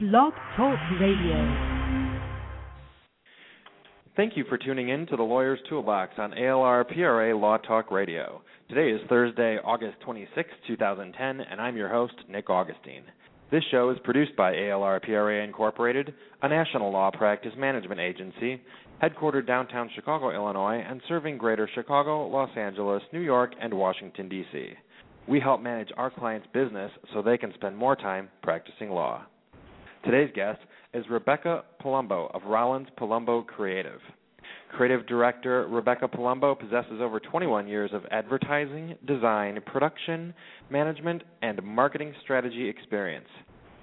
[0.00, 1.90] Blog Talk Radio.
[4.16, 8.40] Thank you for tuning in to the Lawyer's Toolbox on ALR PRA Law Talk Radio.
[8.70, 13.02] Today is Thursday, August 26, 2010, and I'm your host, Nick Augustine.
[13.50, 18.62] This show is produced by ALR PRA Incorporated, a national law practice management agency
[19.02, 24.70] headquartered downtown Chicago, Illinois, and serving greater Chicago, Los Angeles, New York, and Washington, D.C.
[25.28, 29.26] We help manage our clients' business so they can spend more time practicing law.
[30.04, 30.58] Today's guest
[30.94, 34.00] is Rebecca Palumbo of Rollins Palumbo Creative.
[34.72, 40.34] Creative Director Rebecca Palumbo possesses over 21 years of advertising, design, production,
[40.70, 43.28] management, and marketing strategy experience.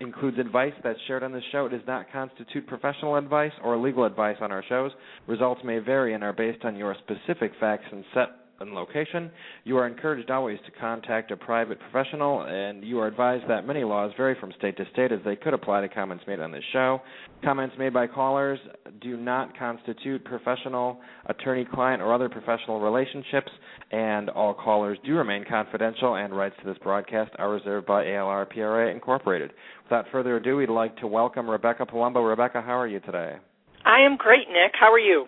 [0.00, 1.66] includes advice that's shared on this show.
[1.66, 4.90] It does not constitute professional advice or legal advice on our shows.
[5.26, 8.28] Results may vary and are based on your specific facts and set
[8.60, 9.30] and location.
[9.64, 13.84] You are encouraged always to contact a private professional, and you are advised that many
[13.84, 16.64] laws vary from state to state as they could apply to comments made on this
[16.72, 17.00] show.
[17.44, 18.58] Comments made by callers
[19.00, 23.50] do not constitute professional, attorney client, or other professional relationships,
[23.92, 28.48] and all callers do remain confidential, and rights to this broadcast are reserved by ALR
[28.48, 29.52] PRA Incorporated.
[29.84, 32.26] Without further ado, we'd like to welcome Rebecca Palumbo.
[32.28, 33.36] Rebecca, how are you today?
[33.84, 34.72] I am great, Nick.
[34.78, 35.26] How are you?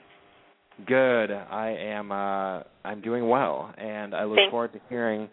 [0.87, 1.33] Good.
[1.33, 2.13] I am.
[2.13, 4.51] Uh, I'm doing well, and I look Thanks.
[4.51, 5.29] forward to hearing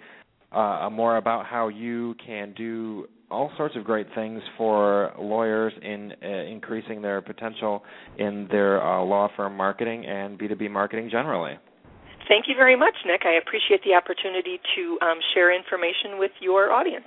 [0.52, 6.14] uh, more about how you can do all sorts of great things for lawyers in
[6.24, 7.84] uh, increasing their potential
[8.18, 11.54] in their uh, law firm marketing and B2B marketing generally.
[12.28, 13.22] Thank you very much, Nick.
[13.26, 17.06] I appreciate the opportunity to um, share information with your audience.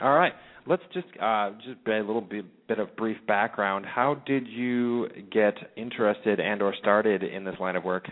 [0.00, 0.32] All right.
[0.66, 3.84] Let's just uh, just a little bit, bit of brief background.
[3.84, 8.08] How did you get interested and or started in this line of work?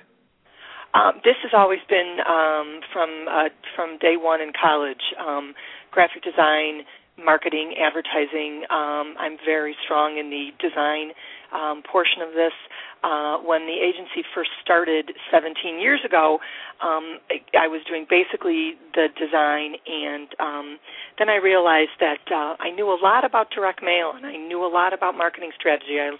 [0.93, 5.15] Um, this has always been um, from uh, from day one in college.
[5.21, 5.55] Um,
[5.93, 6.83] graphic design,
[7.17, 8.65] marketing, advertising.
[8.71, 11.13] Um, I'm very strong in the design
[11.55, 12.55] um, portion of this.
[13.03, 16.39] Uh, when the agency first started 17 years ago,
[16.85, 20.79] um, I, I was doing basically the design, and um,
[21.19, 24.65] then I realized that uh, I knew a lot about direct mail, and I knew
[24.65, 25.97] a lot about marketing strategy.
[25.97, 26.13] I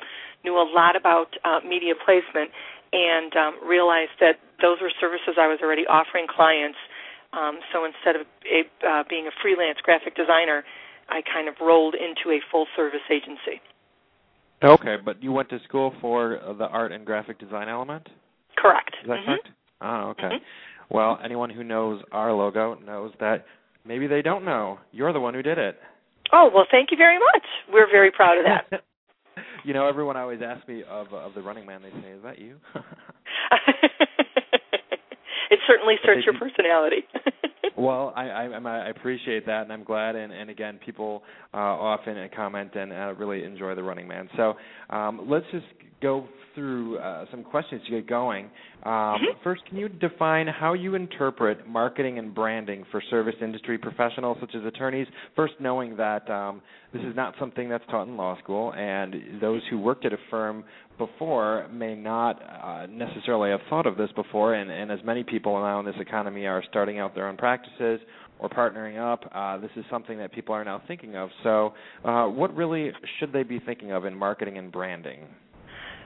[0.43, 2.51] knew a lot about uh, media placement,
[2.93, 6.79] and um, realized that those were services I was already offering clients.
[7.33, 10.65] Um, so instead of a, uh, being a freelance graphic designer,
[11.09, 13.61] I kind of rolled into a full service agency.
[14.63, 18.07] Okay, but you went to school for the art and graphic design element?
[18.57, 18.95] Correct.
[19.03, 19.25] Is that Mhm.
[19.25, 19.49] correct?
[19.81, 20.29] Oh, okay.
[20.29, 20.43] Mhm.
[20.91, 23.47] Well, anyone who knows our logo knows that
[23.85, 24.79] maybe they don't know.
[24.93, 25.81] You're the one who did it.
[26.33, 27.47] Oh well, thank you very much.
[27.73, 28.67] We're very proud of that.
[29.65, 31.81] you know, everyone always asks me of of the Running Man.
[31.83, 32.61] They say, "Is that you?"
[35.51, 37.05] it certainly suits your personality.
[37.77, 40.17] well, I, I I appreciate that, and I'm glad.
[40.17, 44.29] And, and again, people uh, often comment and uh, really enjoy the Running Man.
[44.37, 44.55] So
[44.91, 45.67] um, let's just
[46.01, 48.47] go through uh, some questions to get going.
[48.85, 49.43] Um, mm-hmm.
[49.45, 54.55] First, can you define how you interpret marketing and branding for service industry professionals such
[54.55, 55.07] as attorneys?
[55.37, 56.63] First, knowing that um,
[56.93, 60.19] this is not something that's taught in law school, and those who worked at a
[60.31, 60.65] firm
[61.01, 65.55] before may not uh, necessarily have thought of this before, and, and, as many people
[65.55, 68.01] now in this economy are starting out their own practices
[68.39, 71.31] or partnering up, uh, this is something that people are now thinking of.
[71.43, 71.73] So,
[72.05, 75.27] uh, what really should they be thinking of in marketing and branding?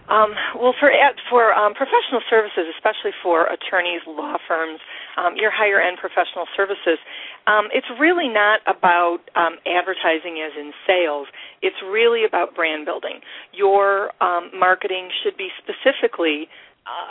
[0.08, 0.92] Um, well, for
[1.30, 4.80] for um, professional services, especially for attorneys, law firms,
[5.16, 7.00] um, your higher end professional services,
[7.46, 11.26] um, it's really not about um, advertising as in sales.
[11.64, 13.24] It's really about brand building.
[13.52, 16.46] Your um, marketing should be specifically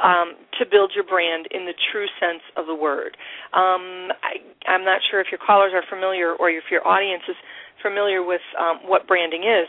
[0.06, 3.18] um, to build your brand in the true sense of the word.
[3.58, 4.38] Um, I,
[4.70, 7.36] I'm not sure if your callers are familiar or if your audience is
[7.82, 9.68] familiar with um, what branding is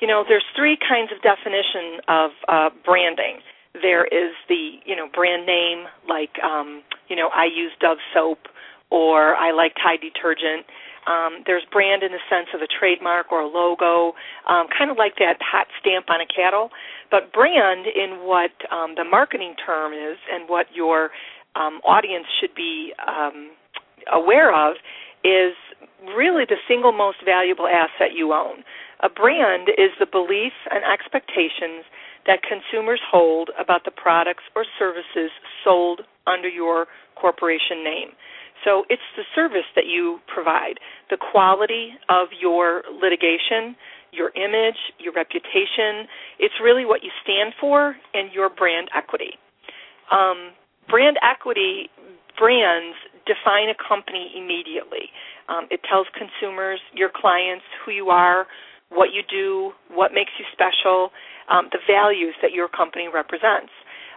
[0.00, 3.40] you know, there's three kinds of definition of uh, branding.
[3.80, 8.48] There is the, you know, brand name, like, um, you know, I use Dove soap
[8.90, 10.66] or I like Tide detergent.
[11.06, 14.14] Um, there's brand in the sense of a trademark or a logo,
[14.48, 16.70] um, kind of like that hot stamp on a cattle.
[17.10, 21.10] But brand, in what um, the marketing term is and what your
[21.54, 23.50] um, audience should be um,
[24.12, 24.76] aware of,
[25.24, 25.54] is
[26.14, 28.62] really the single most valuable asset you own.
[29.00, 31.84] A brand is the beliefs and expectations
[32.26, 35.30] that consumers hold about the products or services
[35.62, 38.10] sold under your corporation name.
[38.64, 40.78] So it's the service that you provide,
[41.10, 43.76] the quality of your litigation,
[44.12, 46.08] your image, your reputation.
[46.38, 49.38] It's really what you stand for and your brand equity.
[50.10, 50.52] Um,
[50.88, 51.90] brand equity
[52.38, 55.10] brands define a company immediately.
[55.48, 58.46] Um, it tells consumers, your clients, who you are,
[58.90, 61.10] what you do, what makes you special,
[61.50, 63.72] um, the values that your company represents.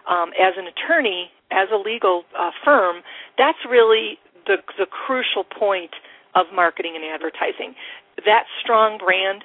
[0.08, 3.02] Um, as an attorney, as a legal uh, firm,
[3.36, 4.18] that's really
[4.50, 5.90] the, the crucial point
[6.34, 7.74] of marketing and advertising.
[8.26, 9.44] That strong brand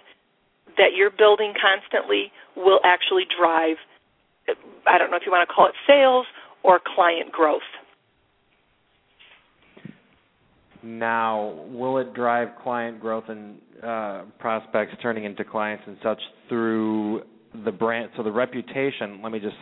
[0.78, 3.78] that you're building constantly will actually drive,
[4.88, 6.26] I don't know if you want to call it sales
[6.64, 7.62] or client growth.
[10.84, 16.20] Now, will it drive client growth and uh, prospects turning into clients and such
[16.50, 17.24] through
[17.64, 19.56] the brand so the reputation let me just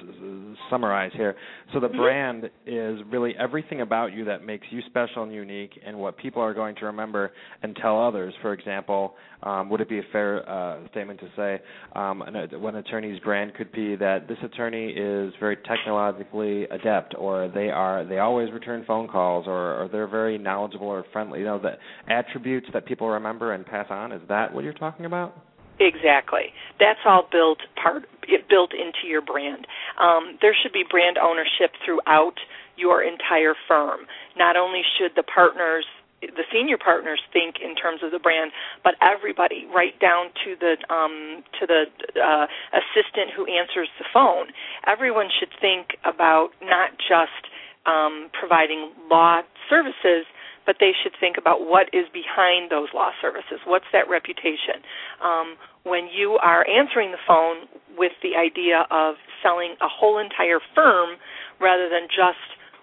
[0.69, 1.35] summarize here.
[1.73, 1.97] So the mm-hmm.
[1.97, 6.41] brand is really everything about you that makes you special and unique and what people
[6.41, 7.31] are going to remember
[7.61, 8.33] and tell others.
[8.41, 11.61] For example um, would it be a fair uh, statement to say
[11.95, 17.51] um, an, one attorney's brand could be that this attorney is very technologically adept or
[17.53, 21.39] they are they always return phone calls or, or they're very knowledgeable or friendly.
[21.39, 21.77] You know the
[22.11, 25.35] attributes that people remember and pass on is that what you're talking about
[25.83, 26.53] Exactly.
[26.79, 28.07] That's all built part
[28.47, 29.67] built into your brand.
[29.99, 32.39] Um, there should be brand ownership throughout
[32.77, 34.07] your entire firm.
[34.37, 35.85] Not only should the partners
[36.21, 38.51] the senior partners think in terms of the brand,
[38.81, 41.83] but everybody, right down to the um, to the
[42.15, 44.47] uh, assistant who answers the phone.
[44.87, 47.51] Everyone should think about not just
[47.85, 50.23] um, providing law services,
[50.65, 53.59] but they should think about what is behind those law services.
[53.67, 54.79] What's that reputation?
[55.19, 60.59] Um, when you are answering the phone with the idea of selling a whole entire
[60.73, 61.17] firm
[61.59, 62.39] rather than just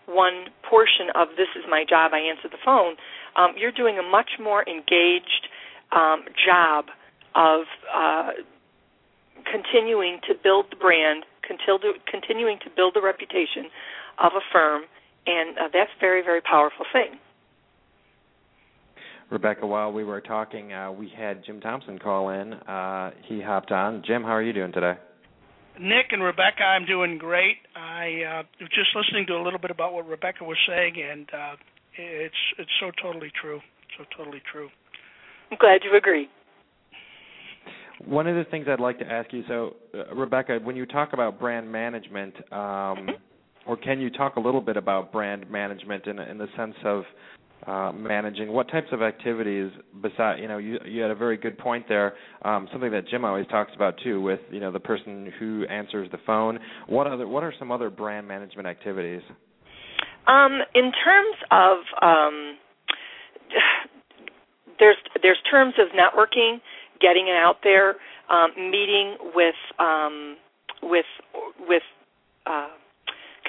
[0.06, 2.96] one portion of this is my job, I answer the phone,
[3.36, 5.48] um, you're doing a much more engaged
[5.92, 6.86] um, job
[7.34, 7.62] of
[7.94, 8.30] uh,
[9.50, 13.70] continuing to build the brand, continuing to build the reputation
[14.18, 14.82] of a firm,
[15.26, 17.18] and uh, that's very, very powerful thing.
[19.30, 22.52] Rebecca, while we were talking, uh, we had Jim Thompson call in.
[22.52, 24.02] Uh, he hopped on.
[24.04, 24.94] Jim, how are you doing today?
[25.78, 27.56] Nick and Rebecca, I'm doing great.
[27.76, 31.28] I uh, was just listening to a little bit about what Rebecca was saying, and
[31.32, 31.56] uh,
[31.96, 33.60] it's it's so totally true.
[33.96, 34.68] So totally true.
[35.50, 36.28] I'm glad you agree.
[38.04, 41.12] One of the things I'd like to ask you, so uh, Rebecca, when you talk
[41.12, 43.10] about brand management, um, mm-hmm.
[43.66, 47.04] or can you talk a little bit about brand management in in the sense of
[47.66, 48.52] uh, managing?
[48.52, 49.70] What types of activities
[50.02, 52.14] besides you know you you had a very good point there.
[52.42, 56.10] Um, something that Jim always talks about too, with you know the person who answers
[56.10, 56.58] the phone.
[56.86, 59.22] What other what are some other brand management activities?
[60.26, 62.56] Um, in terms of um,
[64.78, 66.58] there's there's terms of networking,
[67.00, 67.96] getting it out there,
[68.30, 70.36] um, meeting with um,
[70.82, 71.06] with
[71.68, 71.82] with
[72.46, 72.68] uh,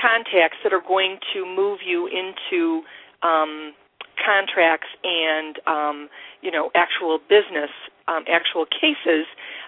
[0.01, 2.81] contacts that are going to move you into
[3.23, 3.73] um,
[4.21, 6.09] contracts and um,
[6.41, 7.73] you know actual business,
[8.07, 9.25] um, actual cases.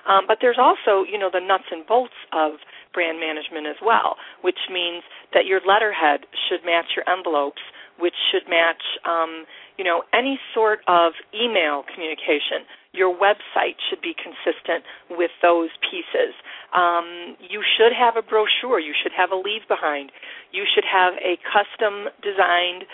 [0.07, 2.61] Um, but there's also you know the nuts and bolts of
[2.93, 7.61] brand management as well, which means that your letterhead should match your envelopes,
[7.99, 9.45] which should match, um,
[9.77, 12.65] you know, any sort of email communication.
[12.93, 16.37] Your website should be consistent with those pieces.
[16.73, 18.79] Um, you should have a brochure.
[18.79, 20.11] You should have a leave behind.
[20.51, 22.85] You should have a custom designed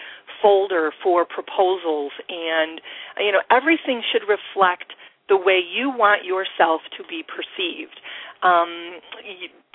[0.41, 2.81] folder for proposals, and
[3.17, 4.93] you know everything should reflect
[5.29, 8.01] the way you want yourself to be perceived.
[8.41, 9.00] Um,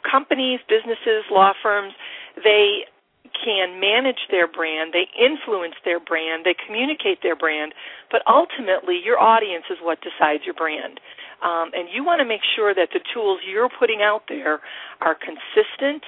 [0.02, 1.94] companies, businesses, law firms,
[2.42, 2.84] they
[3.32, 7.72] can manage their brand, they influence their brand, they communicate their brand,
[8.10, 11.00] but ultimately your audience is what decides your brand.
[11.42, 14.60] Um, and you want to make sure that the tools you're putting out there
[15.00, 16.02] are consistent,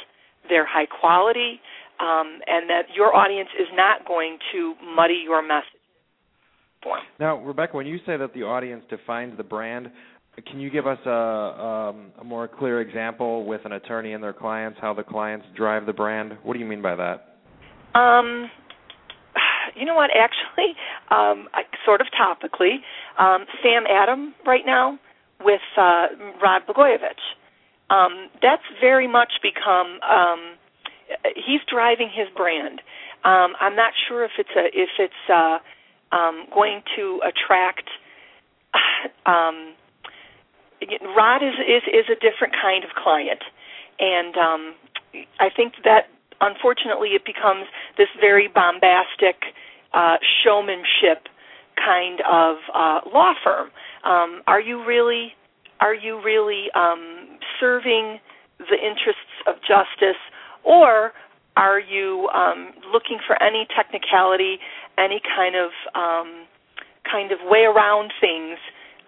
[0.49, 1.61] they're high quality,
[2.01, 5.71] um, and that your audience is not going to muddy your message.
[7.19, 9.91] Now, Rebecca, when you say that the audience defines the brand,
[10.49, 14.33] can you give us a, um, a more clear example with an attorney and their
[14.33, 16.37] clients, how the clients drive the brand?
[16.43, 17.39] What do you mean by that?
[17.99, 18.51] Um,
[19.75, 20.11] you know what?
[20.11, 20.75] Actually,
[21.11, 22.77] um, I, sort of topically,
[23.19, 24.99] um, Sam Adam right now
[25.43, 26.07] with uh,
[26.43, 27.23] Rod Blagojevich.
[27.89, 29.99] Um, that's very much become.
[30.03, 30.56] Um,
[31.35, 32.81] he's driving his brand.
[33.25, 35.59] Um, I'm not sure if it's a if it's uh,
[36.15, 37.89] um, going to attract.
[39.25, 39.75] Um,
[41.17, 43.43] Rod is, is is a different kind of client,
[43.99, 44.75] and um,
[45.41, 46.09] I think that
[46.41, 49.55] unfortunately it becomes this very bombastic
[49.95, 51.29] uh, showmanship
[51.77, 53.71] kind of uh, law firm.
[54.05, 55.35] Um, are you really
[55.81, 58.19] are you really um, serving
[58.59, 60.21] the interests of justice,
[60.67, 61.13] or
[61.57, 64.59] are you um, looking for any technicality,
[64.99, 66.47] any kind of um,
[67.11, 68.59] kind of way around things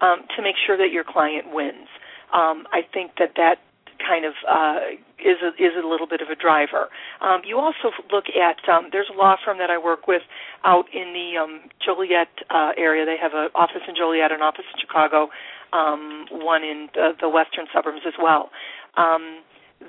[0.01, 1.87] um, to make sure that your client wins.
[2.33, 3.57] Um, I think that that
[3.99, 6.87] kind of uh, is a, is a little bit of a driver.
[7.21, 10.21] Um, you also look at um, there's a law firm that I work with
[10.63, 13.05] out in the um, Joliet uh, area.
[13.05, 15.27] They have an office in Joliet, an office in Chicago,
[15.73, 18.49] um, one in the, the western suburbs as well.
[18.95, 19.41] Um,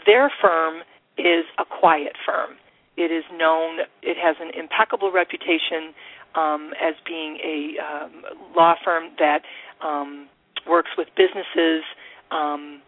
[0.07, 0.83] their firm
[1.21, 2.57] is a quiet firm.
[2.97, 3.81] It is known.
[4.03, 5.95] It has an impeccable reputation
[6.35, 8.13] um, as being a um,
[8.57, 9.43] law firm that
[9.83, 10.29] um,
[10.69, 11.83] works with businesses.
[12.31, 12.83] Um,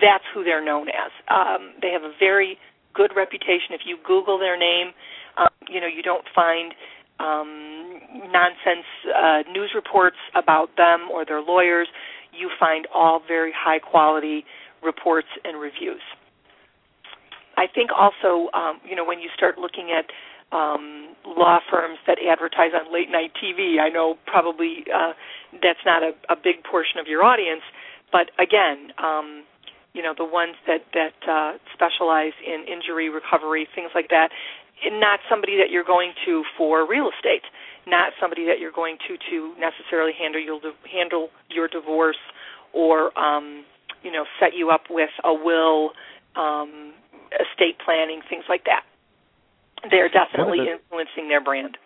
[0.00, 1.10] that's who they're known as.
[1.28, 2.58] Um, they have a very
[2.94, 3.72] good reputation.
[3.72, 4.92] If you Google their name,
[5.36, 6.74] um, you know you don't find
[7.20, 8.00] um,
[8.32, 11.88] nonsense uh, news reports about them or their lawyers.
[12.32, 14.44] You find all very high quality
[14.82, 16.02] reports and reviews.
[17.58, 20.06] I think also, um, you know, when you start looking at
[20.52, 23.80] um, law firms that advertise on late night TV.
[23.80, 25.12] I know probably uh,
[25.62, 27.62] that's not a, a big portion of your audience,
[28.10, 29.44] but again, um,
[29.92, 34.30] you know the ones that that uh, specialize in injury recovery, things like that.
[34.86, 37.42] Not somebody that you're going to for real estate.
[37.86, 40.60] Not somebody that you're going to to necessarily handle your
[40.90, 42.20] handle your divorce
[42.72, 43.64] or um,
[44.02, 45.92] you know set you up with a will,
[46.36, 46.92] um,
[47.32, 48.84] estate planning, things like that
[49.90, 51.76] they're definitely the, influencing their brand.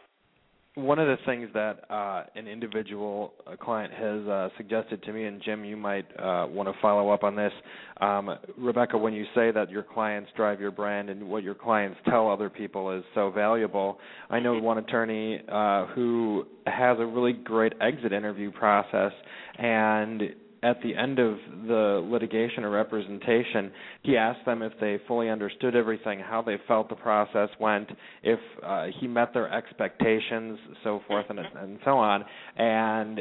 [0.75, 5.43] One of the things that uh, an individual client has uh, suggested to me, and
[5.43, 7.53] Jim, you might uh, want to follow up on this.
[8.01, 11.99] Um, Rebecca, when you say that your clients drive your brand and what your clients
[12.09, 13.99] tell other people is so valuable,
[14.31, 19.13] I know one attorney uh, who has a really great exit interview process,
[19.59, 20.23] and
[20.63, 25.75] at the end of the litigation or representation, he asked them if they fully understood
[25.75, 27.89] everything, how they felt the process went,
[28.23, 32.25] if uh, he met their expectations, so forth and, and so on.
[32.57, 33.19] And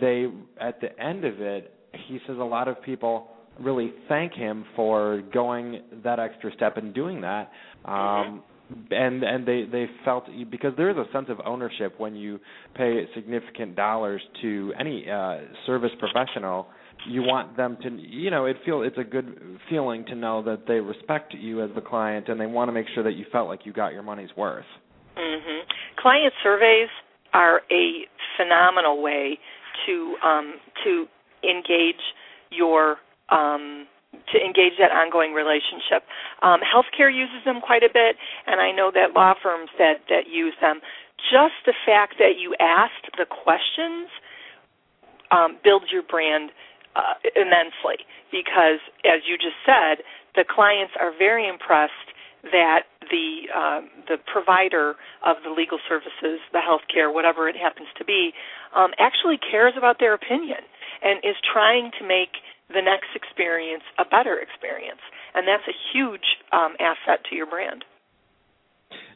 [0.00, 0.26] they,
[0.60, 1.72] at the end of it,
[2.08, 3.28] he says a lot of people
[3.60, 7.50] really thank him for going that extra step and doing that.
[7.84, 8.42] Um,
[8.90, 12.38] and and they they felt because there is a sense of ownership when you
[12.74, 16.66] pay significant dollars to any uh service professional
[17.08, 19.38] you want them to you know it feel it's a good
[19.70, 22.86] feeling to know that they respect you as the client and they want to make
[22.94, 24.66] sure that you felt like you got your money's worth.
[25.16, 25.60] Mhm
[26.00, 26.88] client surveys
[27.32, 28.06] are a
[28.36, 29.38] phenomenal way
[29.86, 31.06] to um to
[31.42, 32.00] engage
[32.50, 32.96] your
[33.30, 36.04] um to engage that ongoing relationship.
[36.42, 40.28] Um, healthcare uses them quite a bit, and I know that law firms that that
[40.28, 40.80] use them.
[41.18, 44.08] Just the fact that you asked the questions
[45.30, 46.50] um, builds your brand
[46.96, 50.04] uh, immensely because, as you just said,
[50.36, 54.94] the clients are very impressed that the uh, the provider
[55.26, 58.32] of the legal services, the healthcare, whatever it happens to be,
[58.76, 60.62] um, actually cares about their opinion
[61.02, 62.38] and is trying to make
[62.68, 65.00] the next experience a better experience.
[65.34, 67.84] and that's a huge um, asset to your brand.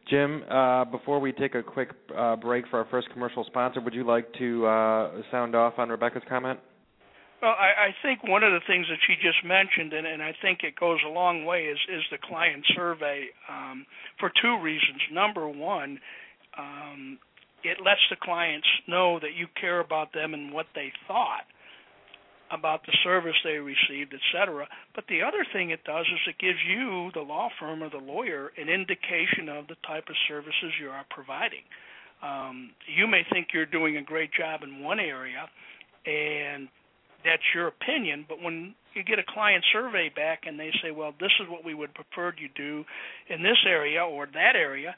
[0.09, 3.95] Jim, uh, before we take a quick uh, break for our first commercial sponsor, would
[3.95, 6.59] you like to uh, sound off on Rebecca's comment?
[7.41, 10.33] Well, I, I think one of the things that she just mentioned, and, and I
[10.43, 13.87] think it goes a long way, is is the client survey um,
[14.21, 15.01] for two reasons.
[15.13, 15.99] Number one,
[16.59, 17.19] um,
[17.65, 21.47] it lets the clients know that you care about them and what they thought
[22.53, 24.69] about the service they received, etc.
[24.95, 27.97] But the other thing it does is it gives you, the law firm or the
[27.97, 31.65] lawyer, an indication of the type of services you are providing.
[32.23, 35.49] Um, you may think you're doing a great job in one area,
[36.07, 36.69] and
[37.25, 38.27] that's your opinion.
[38.29, 41.65] But when you get a client survey back and they say, "Well, this is what
[41.65, 42.85] we would prefer you do
[43.29, 44.95] in this area or that area,"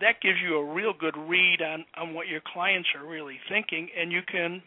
[0.00, 3.90] that gives you a real good read on on what your clients are really thinking,
[3.96, 4.62] and you can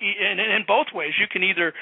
[0.00, 1.12] in, in both ways.
[1.18, 1.72] You can either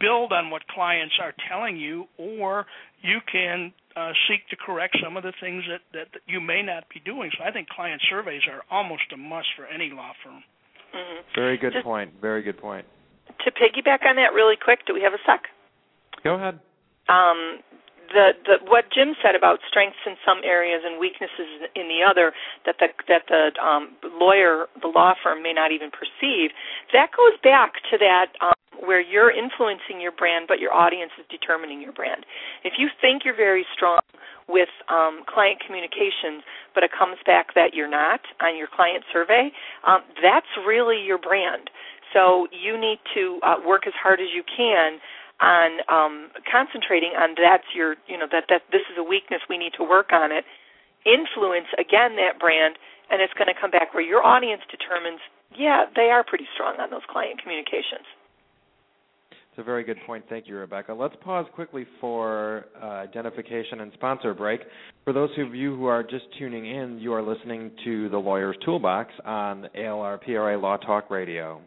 [0.00, 2.66] build on what clients are telling you, or
[3.02, 6.62] you can uh, seek to correct some of the things that, that, that you may
[6.62, 7.30] not be doing.
[7.38, 10.42] So I think client surveys are almost a must for any law firm.
[10.94, 11.20] Mm-hmm.
[11.34, 12.12] Very good Just point.
[12.20, 12.86] Very good point.
[13.44, 15.42] To piggyback on that really quick, do we have a sec?
[16.24, 16.60] Go ahead.
[17.08, 17.60] Um,
[18.12, 22.32] the, the what Jim said about strengths in some areas and weaknesses in the other
[22.64, 26.50] that the that the um, lawyer the law firm may not even perceive
[26.92, 31.24] that goes back to that um, where you're influencing your brand but your audience is
[31.30, 32.24] determining your brand.
[32.64, 34.00] If you think you're very strong
[34.48, 39.50] with um, client communications but it comes back that you're not on your client survey
[39.86, 41.70] um, that's really your brand.
[42.14, 45.00] So you need to uh, work as hard as you can
[45.40, 49.58] on um, concentrating on that's your you know that that this is a weakness we
[49.58, 50.44] need to work on it
[51.04, 55.20] influence again that brand and it's going to come back where your audience determines
[55.52, 58.08] yeah they are pretty strong on those client communications
[59.56, 60.22] it's a very good point.
[60.28, 60.92] Thank you, Rebecca.
[60.92, 64.60] Let's pause quickly for uh, identification and sponsor break.
[65.04, 68.56] For those of you who are just tuning in, you are listening to the Lawyer's
[68.66, 71.62] Toolbox on ALR PRA Law Talk Radio.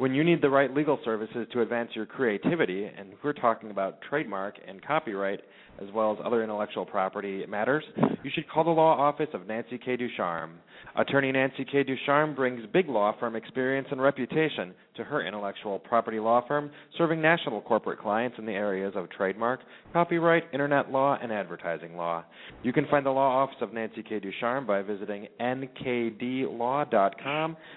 [0.00, 4.00] When you need the right legal services to advance your creativity, and we're talking about
[4.00, 5.40] trademark and copyright,
[5.78, 7.84] as well as other intellectual property matters,
[8.22, 9.98] you should call the law office of Nancy K.
[9.98, 10.58] Ducharme.
[10.96, 11.82] Attorney Nancy K.
[11.82, 17.20] Ducharme brings big law firm experience and reputation to her intellectual property law firm, serving
[17.20, 19.60] national corporate clients in the areas of trademark,
[19.92, 22.24] copyright, internet law, and advertising law.
[22.62, 24.18] You can find the law office of Nancy K.
[24.18, 26.46] Ducharme by visiting nkdlaw.com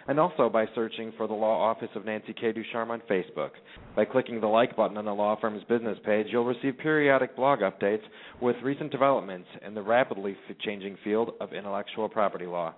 [0.08, 2.52] and also by searching for the law office of Nancy K.
[2.52, 3.52] Ducharme on Facebook.
[3.96, 7.60] By clicking the like button on the law firm's business page, you'll receive periodic blog
[7.60, 8.04] updates
[8.42, 12.74] with recent developments in the rapidly changing field of intellectual property law.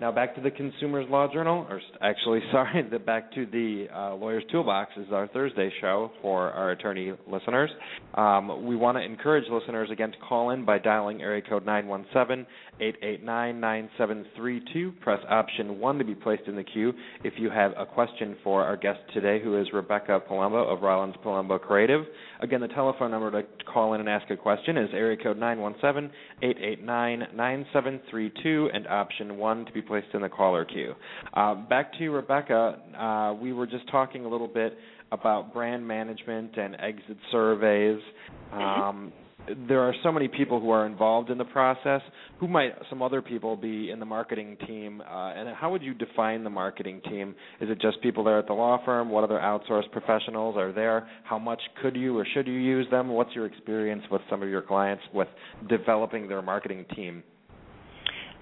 [0.00, 4.14] Now back to the Consumers Law Journal, or actually, sorry, the, back to the uh,
[4.16, 7.70] Lawyer's Toolbox is our Thursday show for our attorney listeners.
[8.14, 11.64] Um, we want to encourage listeners again to call in by dialing area code
[12.80, 15.00] 917-889-9732.
[15.00, 18.62] Press option 1 to be placed in the queue if you have a question for
[18.62, 22.04] our guest today, who is Rebecca Palumbo of Rollins Palumbo Creative.
[22.40, 25.38] Again, the telephone number to call in and ask a question is area code
[26.42, 30.94] 917-889-9732 and option 1 to be placed in the caller queue.
[31.32, 32.78] Uh, back to you, Rebecca.
[32.98, 34.76] Uh, we were just talking a little bit
[35.12, 38.00] about brand management and exit surveys.
[38.52, 39.23] Mm-hmm.
[39.68, 42.00] There are so many people who are involved in the process.
[42.40, 45.02] Who might some other people be in the marketing team?
[45.02, 47.34] Uh, and how would you define the marketing team?
[47.60, 49.10] Is it just people there at the law firm?
[49.10, 51.08] What other outsourced professionals are there?
[51.24, 53.08] How much could you or should you use them?
[53.08, 55.28] What's your experience with some of your clients with
[55.68, 57.22] developing their marketing team?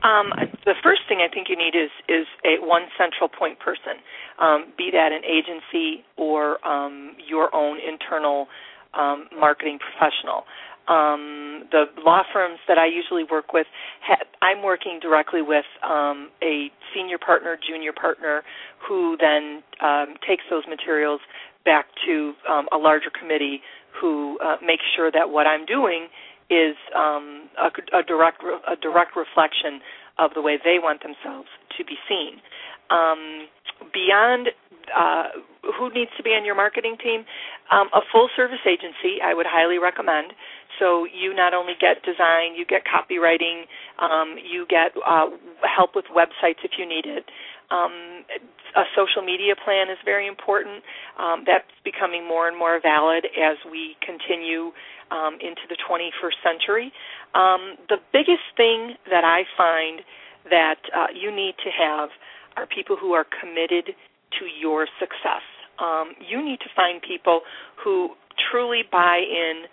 [0.02, 0.32] Um,
[0.64, 4.02] the first thing I think you need is is a one central point person,
[4.40, 8.48] um, be that an agency or um, your own internal
[8.94, 10.44] um, marketing professional.
[10.88, 13.66] Um, the law firms that I usually work with,
[14.02, 18.42] ha- I'm working directly with um, a senior partner, junior partner,
[18.86, 21.20] who then um, takes those materials
[21.64, 23.60] back to um, a larger committee
[24.00, 26.08] who uh, makes sure that what I'm doing
[26.50, 29.80] is um, a, a direct a direct reflection
[30.18, 32.40] of the way they want themselves to be seen.
[32.90, 33.48] Um,
[33.92, 34.48] beyond
[34.96, 35.24] uh,
[35.78, 37.24] who needs to be on your marketing team,
[37.70, 40.32] um, a full service agency I would highly recommend.
[40.78, 43.68] So you not only get design, you get copywriting,
[44.02, 45.30] um, you get uh,
[45.62, 47.30] help with websites if you need it.
[47.70, 48.24] Um,
[48.74, 50.82] a social media plan is very important.
[51.18, 54.72] Um, that's becoming more and more valid as we continue
[55.10, 56.92] um, into the 21st century.
[57.34, 60.00] Um, the biggest thing that I find
[60.50, 62.08] that uh, you need to have
[62.56, 63.94] are people who are committed
[64.40, 65.44] to your success.
[65.78, 67.40] Um, you need to find people
[67.82, 68.10] who
[68.50, 69.64] truly buy in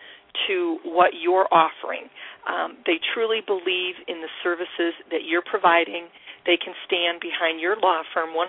[0.48, 2.08] to what you're offering.
[2.48, 6.08] Um, they truly believe in the services that you're providing.
[6.45, 8.48] They can stand behind your law firm 100%.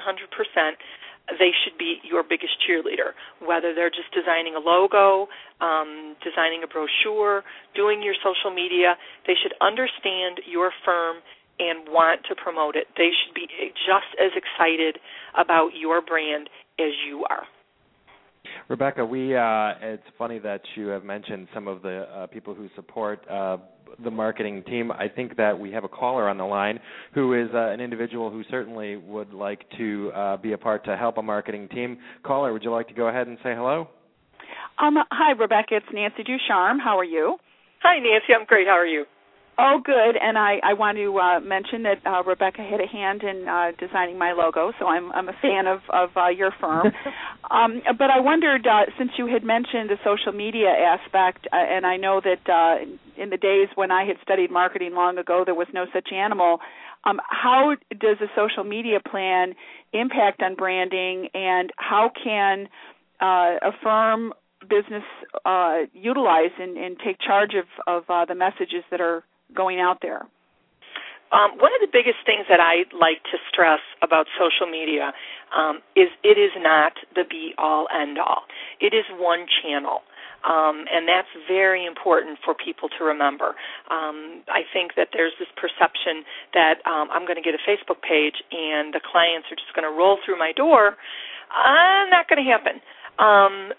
[1.38, 5.28] They should be your biggest cheerleader, whether they're just designing a logo,
[5.60, 7.44] um, designing a brochure,
[7.76, 8.96] doing your social media.
[9.26, 11.22] They should understand your firm
[11.60, 12.86] and want to promote it.
[12.96, 13.46] They should be
[13.86, 14.98] just as excited
[15.38, 17.44] about your brand as you are.
[18.68, 22.68] Rebecca, we uh, it's funny that you have mentioned some of the uh, people who
[22.74, 23.58] support uh,
[24.02, 24.90] the marketing team.
[24.90, 26.80] I think that we have a caller on the line
[27.14, 30.96] who is uh, an individual who certainly would like to uh, be a part to
[30.96, 31.98] help a marketing team.
[32.22, 33.88] Caller, would you like to go ahead and say hello?
[34.78, 35.76] Um, hi, Rebecca.
[35.76, 36.78] It's Nancy Ducharme.
[36.78, 37.36] How are you?
[37.82, 38.32] Hi, Nancy.
[38.38, 38.66] I'm great.
[38.66, 39.04] How are you?
[39.62, 40.16] Oh, good.
[40.16, 43.72] And I, I want to uh, mention that uh, Rebecca had a hand in uh,
[43.78, 46.86] designing my logo, so I'm, I'm a fan of, of uh, your firm.
[47.50, 51.84] um, but I wondered, uh, since you had mentioned the social media aspect, uh, and
[51.84, 55.54] I know that uh, in the days when I had studied marketing long ago, there
[55.54, 56.60] was no such animal.
[57.04, 59.54] Um, how does a social media plan
[59.92, 62.68] impact on branding, and how can
[63.20, 65.04] uh, a firm business
[65.44, 69.98] uh, utilize and, and, take charge of, of uh, the messages that are going out
[70.02, 70.26] there?
[71.30, 75.14] Um, one of the biggest things that I like to stress about social media
[75.54, 78.42] um, is it is not the be all end all.
[78.80, 80.02] It is one channel.
[80.40, 83.54] Um, and that's very important for people to remember.
[83.92, 88.00] Um, I think that there's this perception that um, I'm going to get a Facebook
[88.00, 90.96] page and the clients are just going to roll through my door.
[91.52, 92.80] Uh, not going to happen.
[93.20, 93.76] Um,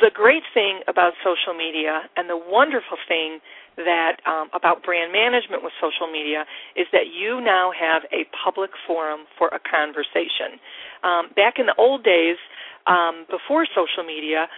[0.00, 3.40] the great thing about social media and the wonderful thing
[3.76, 6.44] that um, about brand management with social media
[6.76, 10.60] is that you now have a public forum for a conversation.
[11.02, 12.36] Um, back in the old days,
[12.86, 14.48] um, before social media,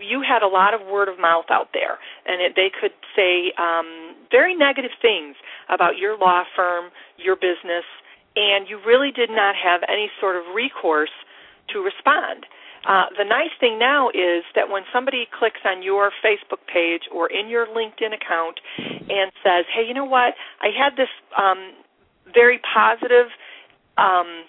[0.00, 3.52] you had a lot of word of mouth out there, and it, they could say
[3.56, 5.36] um, very negative things
[5.68, 7.88] about your law firm, your business,
[8.36, 11.14] and you really did not have any sort of recourse
[11.72, 12.44] to respond.
[12.86, 17.30] Uh, the nice thing now is that when somebody clicks on your Facebook page or
[17.30, 20.34] in your LinkedIn account and says, "Hey, you know what?
[20.60, 21.72] I had this um,
[22.32, 23.28] very positive
[23.96, 24.44] um,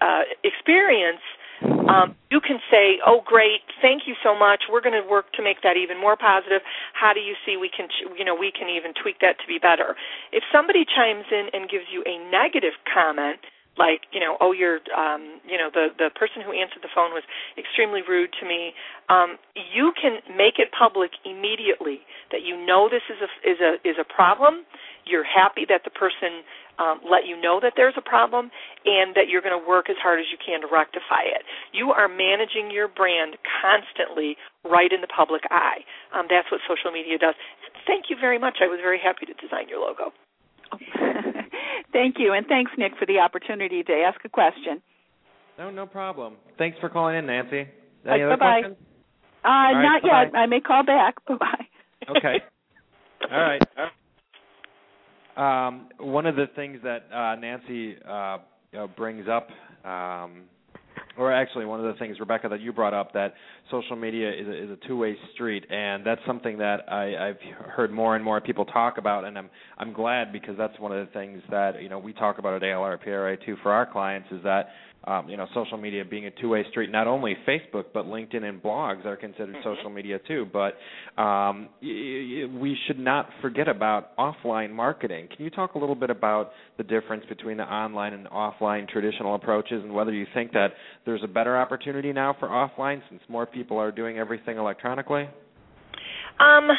[0.00, 1.22] uh, experience."
[1.62, 3.62] Um, you can say, "Oh, great!
[3.80, 4.64] Thank you so much.
[4.70, 6.62] We're going to work to make that even more positive.
[6.92, 7.86] How do you see we can,
[8.18, 9.94] you know, we can even tweak that to be better?"
[10.32, 13.38] If somebody chimes in and gives you a negative comment,
[13.78, 17.12] like you know oh you're um you know the the person who answered the phone
[17.16, 17.24] was
[17.56, 18.72] extremely rude to me
[19.08, 23.72] um you can make it public immediately that you know this is a is a
[23.88, 24.64] is a problem
[25.06, 26.44] you're happy that the person
[26.78, 28.50] um, let you know that there's a problem
[28.84, 31.42] and that you're going to work as hard as you can to rectify it.
[31.72, 35.84] You are managing your brand constantly right in the public eye.
[36.14, 37.34] Um, that's what social media does.
[37.86, 38.58] Thank you very much.
[38.62, 40.14] I was very happy to design your logo.
[41.92, 44.82] Thank you, and thanks, Nick, for the opportunity to ask a question.
[45.58, 46.36] No, no problem.
[46.56, 47.66] Thanks for calling in, Nancy.
[48.06, 48.60] Any uh, other bye-bye.
[48.60, 48.76] questions?
[49.44, 50.22] Uh, right, not bye-bye.
[50.24, 50.36] yet.
[50.36, 51.24] I may call back.
[51.26, 51.66] Bye bye.
[52.16, 52.40] Okay.
[53.30, 53.62] All right.
[55.36, 58.38] Um, one of the things that uh, Nancy uh,
[58.78, 59.48] uh, brings up,
[59.84, 60.42] um,
[61.18, 63.34] or actually one of the things, Rebecca, that you brought up, that
[63.70, 67.92] social media is a, is a two-way street, and that's something that I, I've heard
[67.92, 71.12] more and more people talk about, and I'm I'm glad because that's one of the
[71.12, 74.68] things that you know we talk about at ALRPRA too for our clients is that
[75.04, 76.90] um, you know, social media being a two-way street.
[76.90, 79.62] Not only Facebook, but LinkedIn and blogs are considered Mhm.
[79.64, 80.46] social media too.
[80.52, 80.76] But
[81.20, 85.28] um, y- y- we should not forget about offline marketing.
[85.28, 89.34] Can you talk a little bit about the difference between the online and offline traditional
[89.34, 93.46] approaches, and whether you think that there's a better opportunity now for offline since more
[93.46, 95.28] people are doing everything electronically?
[96.38, 96.70] Um,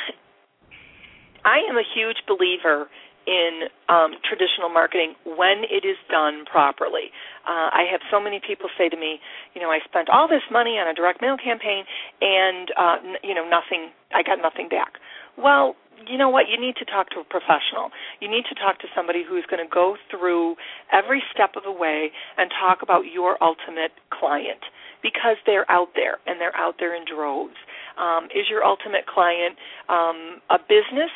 [1.45, 2.87] I am a huge believer
[3.27, 7.11] in um, traditional marketing when it is done properly.
[7.47, 9.19] Uh, I have so many people say to me,
[9.55, 11.85] you know, I spent all this money on a direct mail campaign,
[12.21, 13.91] and uh, n- you know, nothing.
[14.13, 14.93] I got nothing back.
[15.37, 15.75] Well,
[16.07, 16.45] you know what?
[16.49, 17.91] You need to talk to a professional.
[18.19, 20.55] You need to talk to somebody who's going to go through
[20.91, 24.59] every step of the way and talk about your ultimate client
[25.01, 27.55] because they're out there and they're out there in droves.
[27.99, 29.55] Um, is your ultimate client
[29.89, 31.11] um, a business?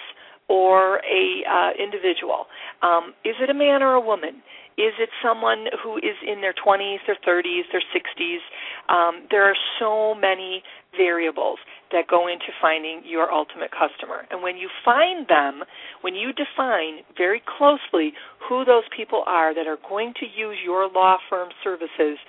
[0.49, 2.47] Or a uh, individual?
[2.81, 4.41] Um, is it a man or a woman?
[4.77, 8.45] Is it someone who is in their 20s, their 30s, their 60s?
[8.93, 10.61] Um, there are so many
[10.95, 11.57] variables
[11.91, 14.27] that go into finding your ultimate customer.
[14.29, 15.63] And when you find them,
[16.01, 18.13] when you define very closely
[18.47, 22.21] who those people are that are going to use your law firm services,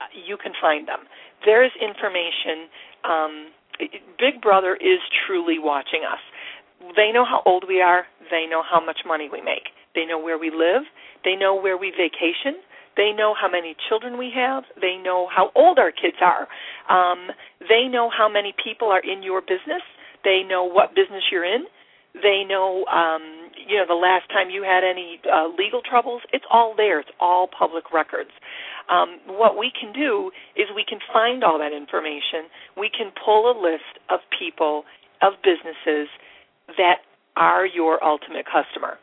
[0.00, 1.08] uh, you can find them.
[1.46, 2.68] There is information.
[3.04, 3.48] Um,
[4.18, 6.20] Big Brother is truly watching us.
[6.96, 8.04] They know how old we are.
[8.30, 9.72] They know how much money we make.
[9.94, 10.82] They know where we live.
[11.24, 12.60] They know where we vacation.
[12.96, 14.64] They know how many children we have.
[14.80, 16.46] They know how old our kids are.
[16.88, 19.82] Um, they know how many people are in your business.
[20.22, 21.64] They know what business you're in.
[22.14, 26.22] They know, um, you know, the last time you had any uh, legal troubles.
[26.32, 27.00] It's all there.
[27.00, 28.30] It's all public records.
[28.88, 32.46] Um, what we can do is we can find all that information.
[32.76, 34.84] We can pull a list of people,
[35.22, 36.06] of businesses
[36.76, 36.98] that
[37.36, 38.98] are your ultimate customer.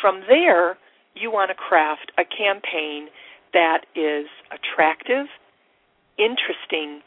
[0.00, 0.76] From there,
[1.14, 3.08] you want to craft a campaign
[3.52, 5.26] that is attractive,
[6.18, 7.00] interesting,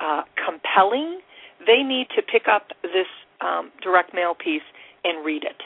[0.00, 1.20] uh, compelling.
[1.66, 3.06] They need to pick up this
[3.40, 4.66] um, direct mail piece
[5.04, 5.62] and read it.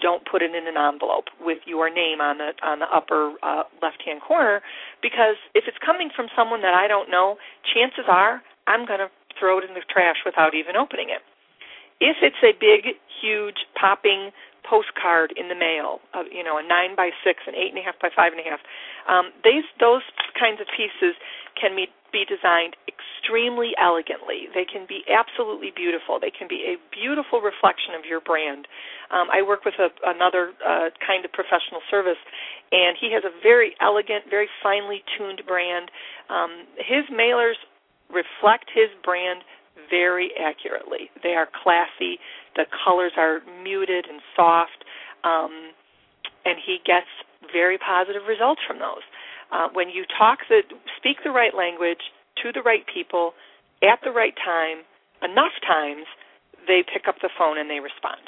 [0.00, 3.64] Don't put it in an envelope with your name on the on the upper uh,
[3.80, 4.60] left hand corner,
[5.00, 7.36] because if it's coming from someone that I don't know,
[7.72, 11.22] chances are I'm going to throw it in the trash without even opening it.
[12.00, 14.30] If it's a big, huge, popping
[14.64, 17.84] postcard in the mail, of, you know, a nine by six, an eight and a
[17.84, 18.60] half by five and a half,
[19.06, 20.02] um, these those
[20.38, 21.14] kinds of pieces
[21.60, 24.46] can be be designed extremely elegantly.
[24.54, 26.22] They can be absolutely beautiful.
[26.22, 28.70] They can be a beautiful reflection of your brand.
[29.10, 32.22] Um, I work with a, another uh, kind of professional service,
[32.70, 35.90] and he has a very elegant, very finely tuned brand.
[36.30, 37.58] Um, his mailers
[38.06, 39.42] reflect his brand
[39.90, 41.10] very accurately.
[41.22, 42.18] They are classy.
[42.56, 44.84] The colors are muted and soft,
[45.24, 45.72] um,
[46.44, 47.10] and he gets
[47.52, 49.04] very positive results from those.
[49.52, 50.62] Uh, when you talk the
[50.96, 52.10] speak the right language
[52.42, 53.32] to the right people
[53.82, 54.82] at the right time,
[55.22, 56.06] enough times,
[56.66, 58.20] they pick up the phone and they respond.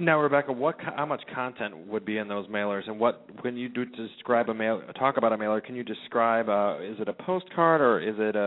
[0.00, 3.68] Now, Rebecca, what how much content would be in those mailers, and what when you
[3.68, 6.48] do describe a mail, talk about a mailer, can you describe?
[6.48, 8.40] Uh, is it a postcard or is it a,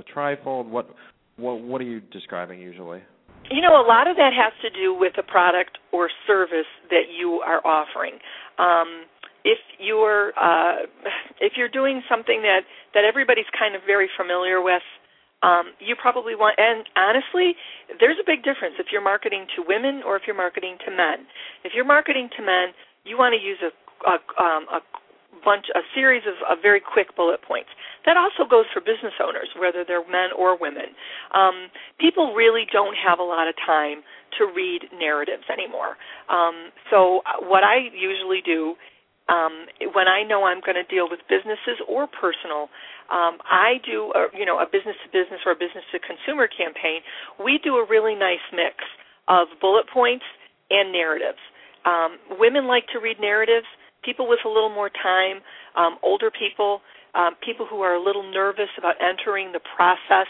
[0.00, 0.70] a trifold?
[0.70, 0.88] What
[1.36, 3.02] what what are you describing usually?
[3.50, 7.12] You know, a lot of that has to do with the product or service that
[7.14, 8.14] you are offering.
[8.58, 9.04] Um,
[9.44, 10.88] if you're uh,
[11.38, 12.60] if you're doing something that
[12.94, 14.80] that everybody's kind of very familiar with,
[15.42, 16.56] um, you probably want.
[16.58, 17.54] And honestly,
[18.00, 21.26] there's a big difference if you're marketing to women or if you're marketing to men.
[21.64, 22.74] If you're marketing to men,
[23.04, 23.70] you want to use a
[24.06, 24.80] a, um, a
[25.44, 27.70] bunch a series of, of very quick bullet points.
[28.06, 30.94] That also goes for business owners, whether they're men or women.
[31.34, 34.02] Um, people really don't have a lot of time
[34.38, 35.96] to read narratives anymore.
[36.30, 38.74] Um, so uh, what I usually do
[39.28, 42.68] um, when I know I'm going to deal with businesses or personal,
[43.12, 46.48] um, I do a, you know a business to business or a business to consumer
[46.48, 47.04] campaign.
[47.36, 48.80] We do a really nice mix
[49.28, 50.24] of bullet points
[50.70, 51.38] and narratives.
[51.84, 53.66] Um, women like to read narratives.
[54.02, 55.38] People with a little more time,
[55.76, 56.80] um, older people,
[57.14, 60.26] um, people who are a little nervous about entering the process.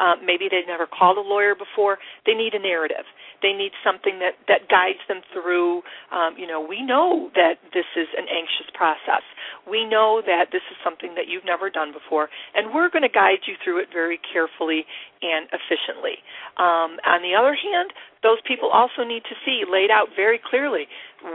[0.00, 1.98] Uh, maybe they've never called a lawyer before.
[2.26, 3.04] They need a narrative.
[3.42, 5.82] They need something that that guides them through.
[6.14, 9.26] Um, you know, we know that this is an anxious process.
[9.68, 13.12] We know that this is something that you've never done before, and we're going to
[13.12, 14.86] guide you through it very carefully
[15.22, 16.22] and efficiently.
[16.56, 17.90] Um, on the other hand,
[18.22, 20.86] those people also need to see laid out very clearly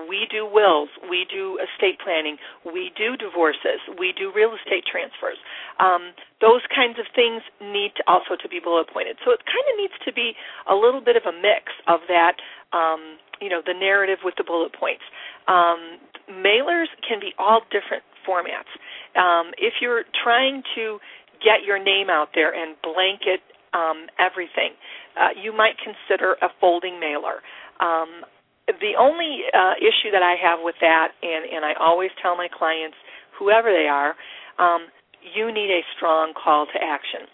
[0.08, 5.39] we do wills, we do estate planning, we do divorces, we do real estate transfers.
[5.80, 9.17] Um, those kinds of things need to also to be bullet pointed.
[9.23, 10.36] So it kind of needs to be
[10.67, 12.36] a little bit of a mix of that,
[12.76, 15.04] um, you know, the narrative with the bullet points.
[15.47, 18.71] Um, mailers can be all different formats.
[19.15, 21.00] Um, if you're trying to
[21.39, 23.39] get your name out there and blanket
[23.71, 24.76] um, everything,
[25.19, 27.41] uh, you might consider a folding mailer.
[27.80, 28.23] Um,
[28.67, 32.47] the only uh, issue that I have with that, and, and I always tell my
[32.51, 32.97] clients,
[33.39, 34.15] whoever they are,
[34.60, 34.88] um,
[35.23, 37.27] you need a strong call to action.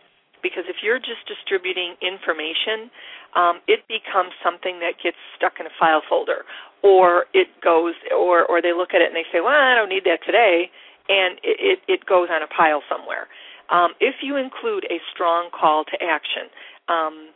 [0.44, 2.92] Because if you're just distributing information,
[3.34, 6.44] um, it becomes something that gets stuck in a file folder,
[6.84, 9.88] or it goes, or or they look at it and they say, "Well, I don't
[9.88, 10.70] need that today,"
[11.08, 13.32] and it it, it goes on a pile somewhere.
[13.72, 16.52] Um, if you include a strong call to action,
[16.92, 17.33] um,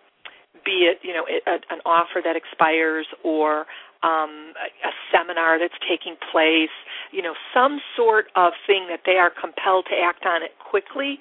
[0.67, 3.63] be it you know a, an offer that expires or
[4.03, 6.73] um, a, a seminar that's taking place,
[7.12, 11.19] you know, some sort of thing that they are compelled to act on it quickly,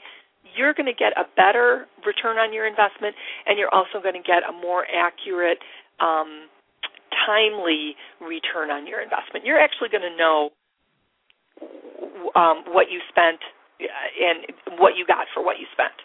[0.56, 4.24] you're going to get a better return on your investment, and you're also going to
[4.24, 5.58] get a more accurate,
[6.00, 6.48] um,
[7.26, 9.44] timely return on your investment.
[9.44, 10.50] You're actually going to know
[12.36, 13.40] um, what you spent
[13.80, 13.88] uh,
[14.20, 15.96] and what you got for what you spent.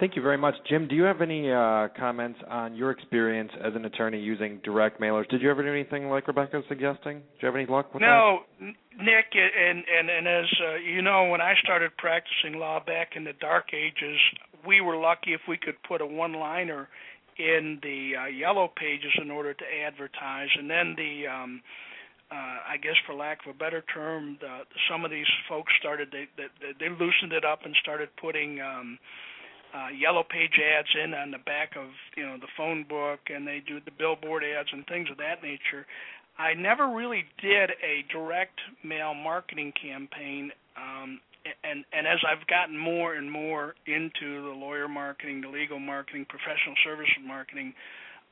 [0.00, 0.88] Thank you very much, Jim.
[0.88, 5.28] Do you have any uh, comments on your experience as an attorney using direct mailers?
[5.28, 7.18] Did you ever do anything like Rebecca was suggesting?
[7.18, 8.64] Do you have any luck with no, that?
[8.64, 8.72] No,
[9.04, 13.24] Nick, and and and as uh, you know, when I started practicing law back in
[13.24, 14.16] the dark ages,
[14.66, 16.88] we were lucky if we could put a one-liner
[17.36, 21.60] in the uh, yellow pages in order to advertise, and then the um,
[22.30, 24.60] uh, I guess for lack of a better term, the,
[24.90, 28.98] some of these folks started they, they they loosened it up and started putting um,
[29.74, 33.46] uh, yellow page ads in on the back of you know the phone book, and
[33.46, 35.86] they do the billboard ads and things of that nature.
[36.38, 41.20] I never really did a direct mail marketing campaign um,
[41.64, 46.26] and and as I've gotten more and more into the lawyer marketing, the legal marketing,
[46.28, 47.72] professional services marketing,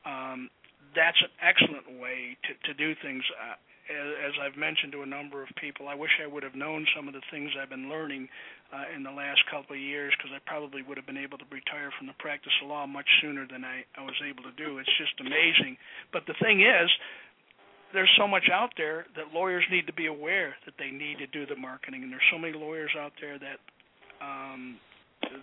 [0.05, 0.49] um,
[0.95, 3.23] that's an excellent way to to do things.
[3.33, 3.55] Uh,
[3.89, 7.07] as I've mentioned to a number of people, I wish I would have known some
[7.07, 8.29] of the things I've been learning
[8.73, 11.47] uh, in the last couple of years because I probably would have been able to
[11.49, 14.77] retire from the practice of law much sooner than I, I was able to do.
[14.77, 15.77] It's just amazing.
[16.13, 16.89] But the thing is,
[17.93, 21.27] there's so much out there that lawyers need to be aware that they need to
[21.27, 23.57] do the marketing, and there's so many lawyers out there that
[24.21, 24.77] um,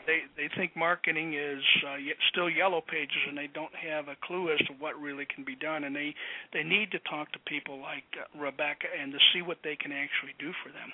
[0.06, 1.96] they they think marketing is uh,
[2.30, 5.56] still yellow pages, and they don't have a clue as to what really can be
[5.56, 6.14] done, and they
[6.52, 8.06] they need to talk to people like
[8.38, 10.92] Rebecca and to see what they can actually do for them.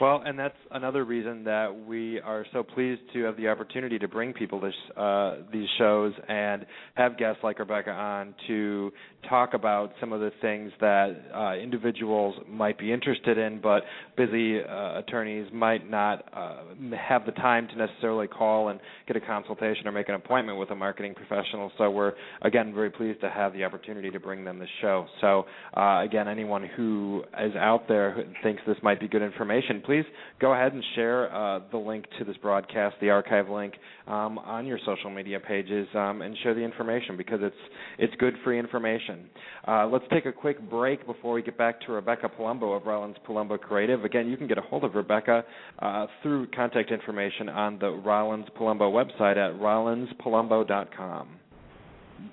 [0.00, 4.06] Well, and that's another reason that we are so pleased to have the opportunity to
[4.06, 6.64] bring people this uh, these shows and
[6.94, 8.92] have guests like Rebecca on to
[9.28, 13.82] talk about some of the things that uh, individuals might be interested in, but
[14.16, 16.62] busy uh, attorneys might not uh,
[16.96, 20.70] have the time to necessarily call and get a consultation or make an appointment with
[20.70, 21.72] a marketing professional.
[21.76, 22.12] So we're
[22.42, 25.06] again very pleased to have the opportunity to bring them the show.
[25.20, 25.44] So
[25.76, 30.04] uh, again, anyone who is out there who thinks this might be good information please
[30.40, 33.74] go ahead and share uh, the link to this broadcast, the archive link,
[34.06, 37.56] um, on your social media pages, um, and share the information because it's
[37.98, 39.28] it's good free information.
[39.66, 43.16] Uh, let's take a quick break before we get back to Rebecca Palumbo of Rollins
[43.26, 44.04] Palumbo Creative.
[44.04, 45.44] Again, you can get a hold of Rebecca
[45.80, 51.28] uh, through contact information on the Rollins Palumbo website at rollinspalumbo.com.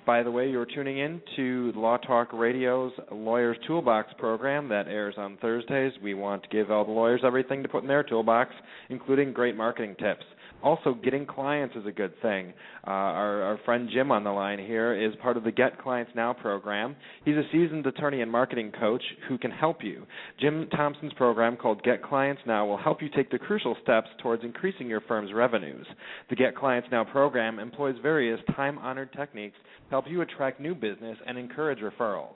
[0.04, 5.14] By the way, you're tuning in to Law Talk Radio's Lawyers Toolbox program that airs
[5.16, 5.92] on Thursdays.
[6.02, 8.52] We want to give all the lawyers everything to put in their toolbox,
[8.88, 10.24] including great marketing tips.
[10.62, 12.52] Also, getting clients is a good thing.
[12.86, 16.10] Uh, our, our friend Jim on the line here is part of the Get Clients
[16.14, 16.96] Now program.
[17.24, 20.06] He's a seasoned attorney and marketing coach who can help you.
[20.40, 24.44] Jim Thompson's program called Get Clients Now will help you take the crucial steps towards
[24.44, 25.86] increasing your firm's revenues.
[26.30, 29.58] The Get Clients Now program employs various time honored techniques
[29.90, 32.34] help you attract new business and encourage referrals.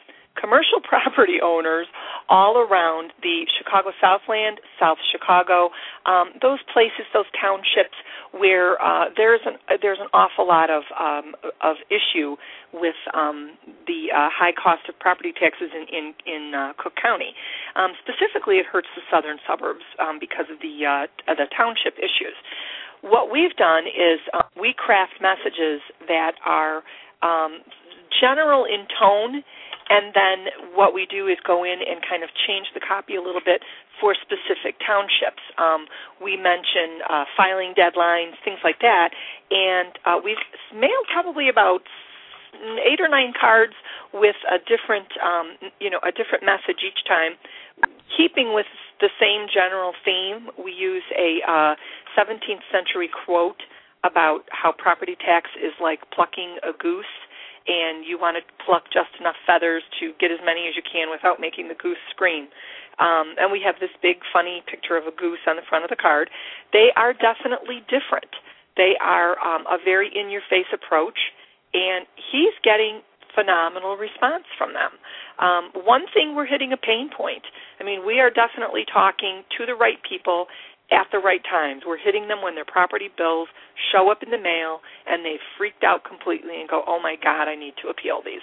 [0.40, 1.86] commercial property owners
[2.28, 5.70] all around the Chicago Southland, South Chicago,
[6.06, 7.96] um, those places, those townships
[8.32, 12.36] where uh, there's an uh, there's an awful lot of um, of issue
[12.72, 17.34] with um, the uh, high cost of property taxes in in, in uh, Cook County.
[17.76, 22.36] Um, specifically, it hurts the southern suburbs um, because of the uh, the township issues
[23.02, 26.82] what we've done is uh, we craft messages that are
[27.22, 27.60] um,
[28.20, 29.42] general in tone,
[29.88, 33.22] and then what we do is go in and kind of change the copy a
[33.22, 33.62] little bit
[34.00, 35.42] for specific townships.
[35.56, 35.88] Um,
[36.22, 39.10] we mention uh, filing deadlines, things like that,
[39.50, 40.40] and uh, we've
[40.74, 41.82] mailed probably about
[42.84, 43.74] eight or nine cards
[44.12, 47.36] with a different, um, you know, a different message each time,
[48.16, 48.66] keeping with
[49.00, 50.48] the same general theme.
[50.56, 51.74] We use a uh,
[52.18, 53.62] 17th century quote
[54.04, 57.14] about how property tax is like plucking a goose
[57.68, 61.12] and you want to pluck just enough feathers to get as many as you can
[61.12, 62.48] without making the goose scream.
[62.98, 65.92] Um, and we have this big funny picture of a goose on the front of
[65.92, 66.32] the card.
[66.72, 68.32] They are definitely different.
[68.74, 71.18] They are um, a very in your face approach,
[71.76, 73.04] and he's getting
[73.36, 74.98] phenomenal response from them.
[75.38, 77.44] Um, one thing we're hitting a pain point.
[77.78, 80.46] I mean, we are definitely talking to the right people
[80.90, 81.82] at the right times.
[81.86, 83.48] We're hitting them when their property bills
[83.92, 87.48] show up in the mail and they've freaked out completely and go, "Oh my God,
[87.48, 88.42] I need to appeal these."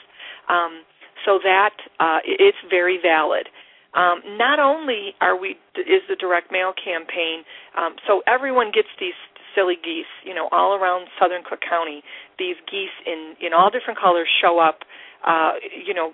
[0.50, 0.84] Um,
[1.26, 3.48] so that uh, it's very valid.
[3.96, 7.43] Um, not only are we is the direct mail campaign,
[7.78, 9.16] um, so everyone gets these
[9.56, 12.04] silly geese, you know, all around southern Cook County.
[12.38, 14.84] These geese in in all different colors show up,
[15.24, 15.53] uh,
[15.86, 16.13] you know,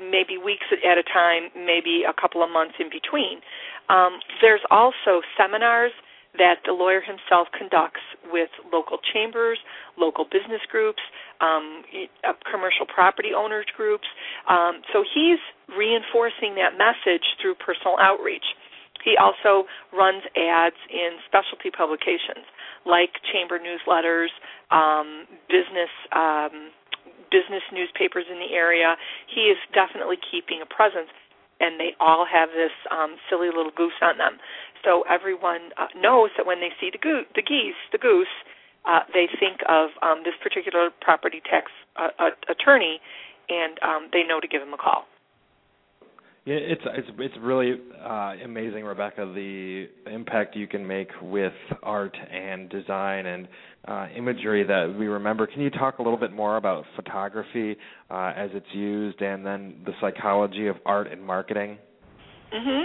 [0.00, 3.40] maybe weeks at a time, maybe a couple of months in between.
[3.88, 5.92] Um, there's also seminars
[6.38, 9.58] that the lawyer himself conducts with local chambers,
[9.98, 11.02] local business groups,
[11.40, 11.82] um,
[12.22, 14.06] uh, commercial property owners groups.
[14.48, 15.42] Um, so he's
[15.76, 18.46] reinforcing that message through personal outreach.
[19.02, 22.46] He also runs ads in specialty publications
[22.86, 24.32] like chamber newsletters,
[24.70, 26.70] um, business um,
[27.30, 28.96] business newspapers in the area.
[29.26, 31.10] He is definitely keeping a presence,
[31.60, 34.38] and they all have this um, silly little goose on them.
[34.84, 38.32] So everyone uh, knows that when they see the, go- the geese, the goose,
[38.88, 43.00] uh, they think of um, this particular property tax uh, uh, attorney,
[43.48, 45.04] and um, they know to give him a call.
[46.46, 52.16] Yeah, it's it's it's really uh, amazing, Rebecca, the impact you can make with art
[52.16, 53.46] and design and
[53.86, 55.46] uh, imagery that we remember.
[55.46, 57.76] Can you talk a little bit more about photography
[58.10, 61.76] uh, as it's used, and then the psychology of art and marketing?
[62.54, 62.84] Mhm.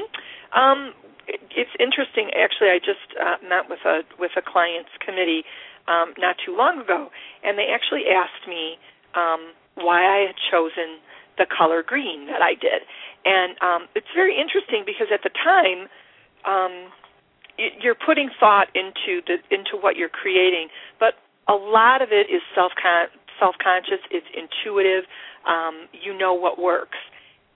[0.51, 0.93] Um,
[1.26, 2.32] it, it's interesting.
[2.36, 5.43] Actually, I just uh, met with a with a clients committee
[5.88, 7.10] um, not too long ago,
[7.41, 8.76] and they actually asked me
[9.16, 10.99] um, why I had chosen
[11.38, 12.84] the color green that I did
[13.26, 15.90] and um, it's very interesting because at the time,
[16.46, 16.94] um,
[17.58, 20.70] you're putting thought into the into what you're creating,
[21.00, 21.16] but
[21.48, 22.72] a lot of it is self
[23.40, 24.00] self conscious.
[24.12, 25.06] It's intuitive.
[25.48, 26.98] Um, you know what works.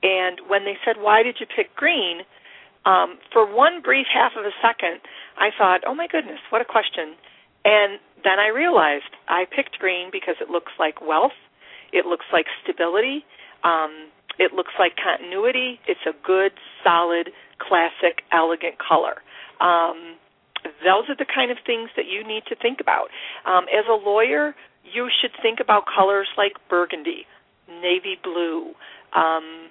[0.02, 2.22] And when they said, "Why did you pick green?"
[2.86, 5.02] Um, for one brief half of a second,
[5.38, 7.16] I thought, "Oh my goodness, what a question!"
[7.66, 11.36] And then I realized I picked green because it looks like wealth,
[11.92, 13.26] it looks like stability,
[13.64, 14.08] um,
[14.40, 15.80] it looks like continuity.
[15.88, 16.52] It's a good,
[16.84, 17.30] solid,
[17.60, 19.22] classic, elegant color.
[19.60, 20.16] Um,
[20.84, 23.10] those are the kind of things that you need to think about.
[23.46, 27.28] Um, as a lawyer, you should think about colors like burgundy,
[27.68, 28.74] navy blue,
[29.16, 29.70] um,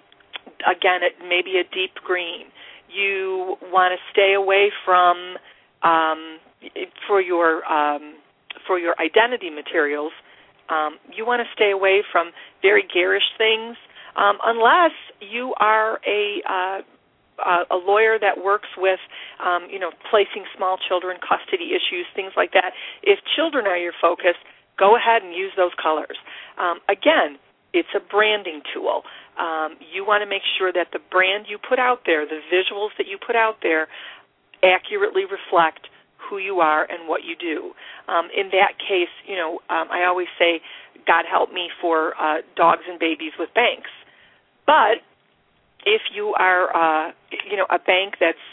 [0.66, 2.46] again, it maybe a deep green.
[2.88, 5.36] You want to stay away from
[5.82, 6.38] um,
[7.06, 8.14] for your um,
[8.66, 10.12] for your identity materials.
[10.68, 13.76] Um, you want to stay away from very garish things
[14.18, 16.80] um, unless you are a uh,
[17.70, 18.98] a lawyer that works with,
[19.38, 22.72] um, you know, placing small children, custody issues, things like that.
[23.02, 24.34] If children are your focus,
[24.78, 26.18] go ahead and use those colors.
[26.58, 27.38] Um, again,
[27.72, 29.02] it's a branding tool.
[29.38, 32.90] Um, you want to make sure that the brand you put out there, the visuals
[32.98, 33.86] that you put out there,
[34.64, 35.86] accurately reflect
[36.18, 37.72] who you are and what you do.
[38.10, 40.60] Um, in that case, you know, um, I always say,
[41.06, 43.90] God help me for uh, dogs and babies with banks
[44.68, 45.00] but
[45.88, 47.12] if you are, uh,
[47.48, 48.44] you know, a bank that's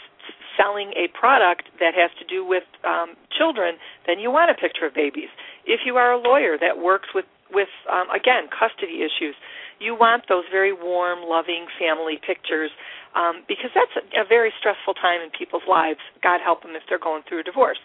[0.56, 3.76] selling a product that has to do with um, children,
[4.08, 5.28] then you want a picture of babies.
[5.68, 9.36] If you are a lawyer that works with, with um, again, custody issues,
[9.78, 12.72] you want those very warm, loving family pictures
[13.12, 16.00] um, because that's a, a very stressful time in people's lives.
[16.24, 17.80] God help them if they're going through a divorce.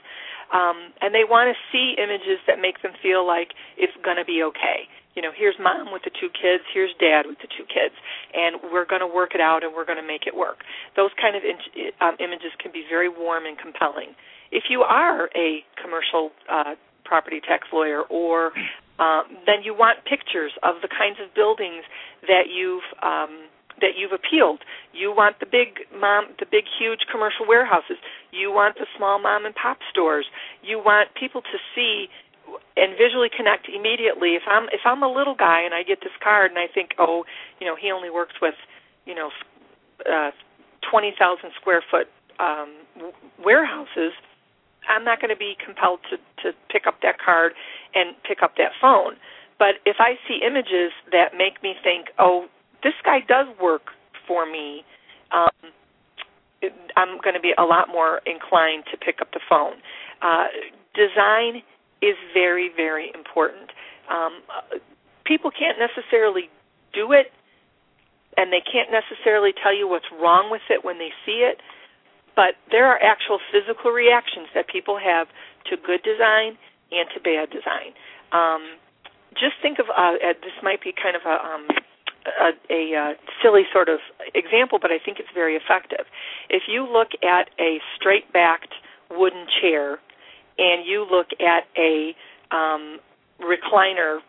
[0.55, 4.25] Um, and they want to see images that make them feel like it's going to
[4.25, 7.68] be okay you know, here's mom with the two kids, here's dad with the two
[7.68, 7.95] kids,
[8.34, 10.64] and we're going to work it out and we're going to make it work.
[10.95, 11.57] Those kind of in,
[11.99, 14.16] um, images can be very warm and compelling.
[14.51, 18.51] If you are a commercial uh, property tax lawyer, or
[18.99, 21.84] um, then you want pictures of the kinds of buildings
[22.28, 23.51] that you've um,
[23.82, 24.62] that you've appealed.
[24.93, 27.97] You want the big mom, the big huge commercial warehouses.
[28.32, 30.26] You want the small mom and pop stores.
[30.62, 32.07] You want people to see
[32.75, 34.35] and visually connect immediately.
[34.35, 36.91] If I'm if I'm a little guy and I get this card and I think,
[36.99, 37.25] oh,
[37.59, 38.55] you know, he only works with,
[39.05, 39.29] you know,
[40.09, 40.31] uh,
[40.89, 42.07] twenty thousand square foot
[42.39, 42.73] um,
[43.43, 44.13] warehouses,
[44.89, 47.53] I'm not going to be compelled to to pick up that card
[47.93, 49.13] and pick up that phone.
[49.59, 52.47] But if I see images that make me think, oh,
[52.81, 53.93] this guy does work
[54.27, 54.83] for me,
[55.31, 55.69] um,
[56.97, 59.77] I'm going to be a lot more inclined to pick up the phone.
[60.21, 60.45] uh,
[60.93, 61.61] design
[62.01, 63.69] is very, very important.
[64.09, 64.41] Um,
[65.25, 66.49] people can't necessarily
[66.93, 67.31] do it,
[68.37, 71.61] and they can't necessarily tell you what's wrong with it when they see it,
[72.35, 75.27] but there are actual physical reactions that people have
[75.69, 76.57] to good design
[76.91, 77.93] and to bad design.
[78.31, 78.79] Um,
[79.33, 81.67] just think of uh, this might be kind of a um,
[82.25, 83.99] a, a uh, silly sort of
[84.35, 86.05] example, but I think it's very effective.
[86.49, 88.73] If you look at a straight backed
[89.09, 89.99] wooden chair
[90.57, 92.15] and you look at a
[92.51, 92.99] um,
[93.41, 94.19] recliner,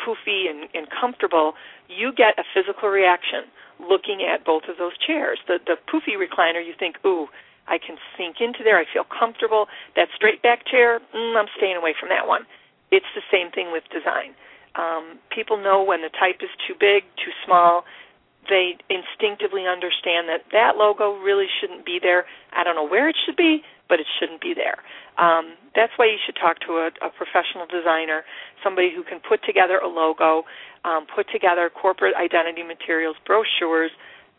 [0.00, 1.54] poofy and, and comfortable,
[1.88, 3.44] you get a physical reaction
[3.80, 5.38] looking at both of those chairs.
[5.46, 7.26] The the poofy recliner, you think, ooh,
[7.66, 8.78] I can sink into there.
[8.78, 9.66] I feel comfortable.
[9.96, 12.46] That straight back chair, mm, I'm staying away from that one.
[12.90, 14.34] It's the same thing with design.
[14.74, 17.84] Um, people know when the type is too big, too small.
[18.48, 22.26] They instinctively understand that that logo really shouldn't be there.
[22.52, 24.82] I don't know where it should be, but it shouldn't be there.
[25.16, 28.24] Um, that's why you should talk to a, a professional designer,
[28.62, 30.44] somebody who can put together a logo,
[30.84, 33.90] um, put together corporate identity materials, brochures,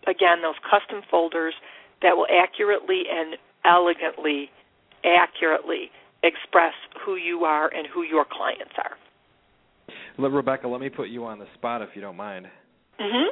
[0.08, 1.54] again, those custom folders
[2.02, 4.50] that will accurately and elegantly,
[5.04, 5.92] accurately
[6.24, 6.74] express
[7.06, 8.98] who you are and who your clients are.
[10.18, 12.50] Rebecca, let me put you on the spot if you don't mind.
[13.00, 13.28] Mhm.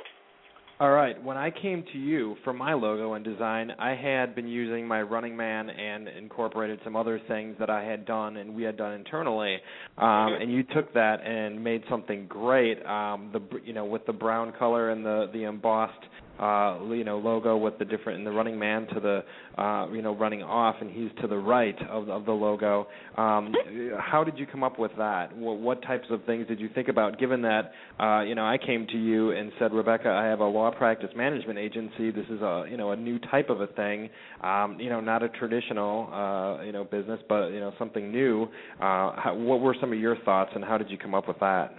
[0.80, 1.21] All right.
[1.24, 5.03] When I came to you for my logo and design, I had been using my
[5.03, 8.93] Running Man and incorporated some other things that I had done and we had done
[8.93, 9.59] internally.
[9.97, 10.41] Um, mm-hmm.
[10.41, 12.84] and you took that and made something great.
[12.86, 15.93] Um, the you know with the brown color and the the embossed
[16.39, 19.23] uh, you know logo with the different and the running man to the
[19.61, 22.88] uh, you know running off and he's to the right of of the logo.
[23.17, 23.53] Um,
[23.99, 25.36] how did you come up with that?
[25.38, 27.19] What, what types of things did you think about?
[27.19, 30.47] Given that uh, you know I came to you and said, Rebecca, I have a
[30.47, 32.11] law practice management agency.
[32.11, 34.09] This is a you know a new type of a thing.
[34.41, 38.43] Um, you know not a traditional uh, you know business, but you know something new.
[38.79, 41.39] Uh, how, what were some of your thoughts and how did you come up with
[41.39, 41.75] that?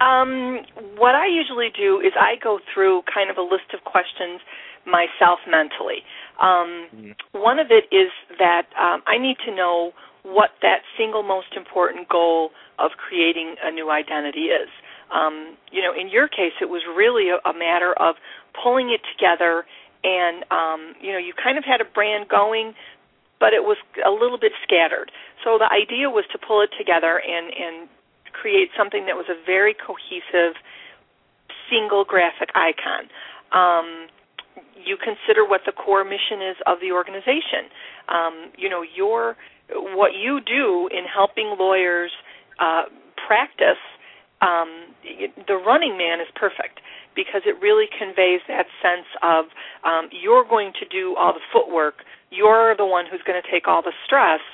[0.00, 0.60] Um,
[0.96, 4.40] what I usually do is I go through kind of a list of questions
[4.84, 6.04] myself mentally.
[6.40, 7.12] Um, mm-hmm.
[7.32, 9.92] One of it is that um, I need to know
[10.22, 14.68] what that single most important goal of creating a new identity is.
[15.14, 18.16] Um, you know, in your case, it was really a, a matter of
[18.52, 19.64] pulling it together,
[20.02, 22.74] and um, you know, you kind of had a brand going,
[23.38, 25.12] but it was a little bit scattered.
[25.44, 27.88] So the idea was to pull it together and and
[28.40, 30.60] create something that was a very cohesive
[31.70, 33.08] single graphic icon.
[33.52, 34.08] Um,
[34.76, 37.72] you consider what the core mission is of the organization.
[38.08, 39.36] Um, you know, your
[39.96, 42.12] what you do in helping lawyers
[42.60, 42.84] uh,
[43.26, 43.82] practice
[44.42, 44.92] um,
[45.48, 46.80] the running man is perfect
[47.14, 49.46] because it really conveys that sense of
[49.84, 52.04] um, you're going to do all the footwork.
[52.30, 54.44] You're the one who's going to take all the stress.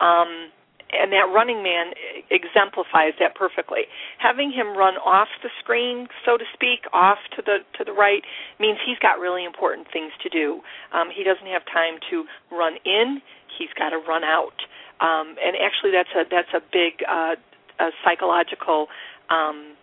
[0.00, 0.54] Um,
[1.00, 1.92] and that running man
[2.30, 3.86] exemplifies that perfectly.
[4.18, 8.22] Having him run off the screen, so to speak, off to the to the right
[8.58, 10.60] means he's got really important things to do.
[10.92, 13.20] Um, he doesn't have time to run in;
[13.58, 14.58] he's got to run out.
[15.00, 17.36] Um, and actually, that's a that's a big uh,
[17.80, 18.86] a psychological
[19.30, 19.74] um,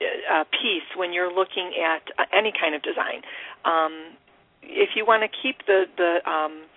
[0.00, 3.22] uh, piece when you're looking at any kind of design.
[3.64, 4.16] Um,
[4.62, 6.67] if you want to keep the the um,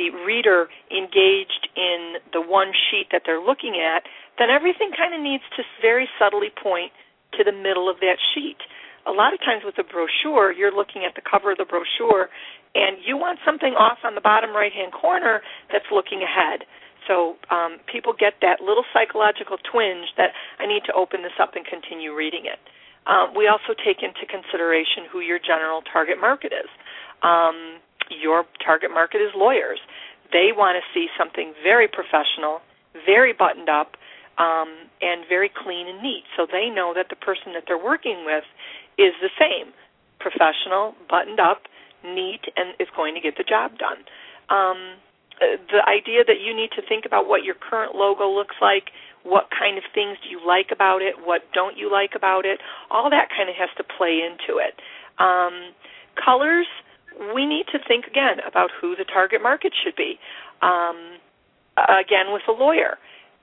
[0.00, 4.08] the reader engaged in the one sheet that they're looking at,
[4.40, 6.88] then everything kind of needs to very subtly point
[7.36, 8.56] to the middle of that sheet.
[9.04, 12.32] A lot of times with a brochure, you're looking at the cover of the brochure
[12.72, 16.64] and you want something off on the bottom right hand corner that's looking ahead.
[17.04, 21.56] So um, people get that little psychological twinge that I need to open this up
[21.60, 22.60] and continue reading it.
[23.04, 26.68] Um, we also take into consideration who your general target market is.
[27.20, 27.80] Um,
[28.10, 29.80] your target market is lawyers.
[30.32, 32.60] They want to see something very professional,
[33.06, 33.96] very buttoned up,
[34.38, 36.24] um, and very clean and neat.
[36.36, 38.44] So they know that the person that they're working with
[38.98, 39.72] is the same
[40.18, 41.64] professional, buttoned up,
[42.04, 44.04] neat, and is going to get the job done.
[44.48, 45.00] Um,
[45.40, 48.90] the idea that you need to think about what your current logo looks like,
[49.22, 52.60] what kind of things do you like about it, what don't you like about it,
[52.90, 54.80] all that kind of has to play into it.
[55.18, 55.72] Um,
[56.22, 56.66] colors
[57.34, 60.18] we need to think again about who the target market should be.
[60.62, 61.20] Um,
[61.76, 62.98] again, with a lawyer,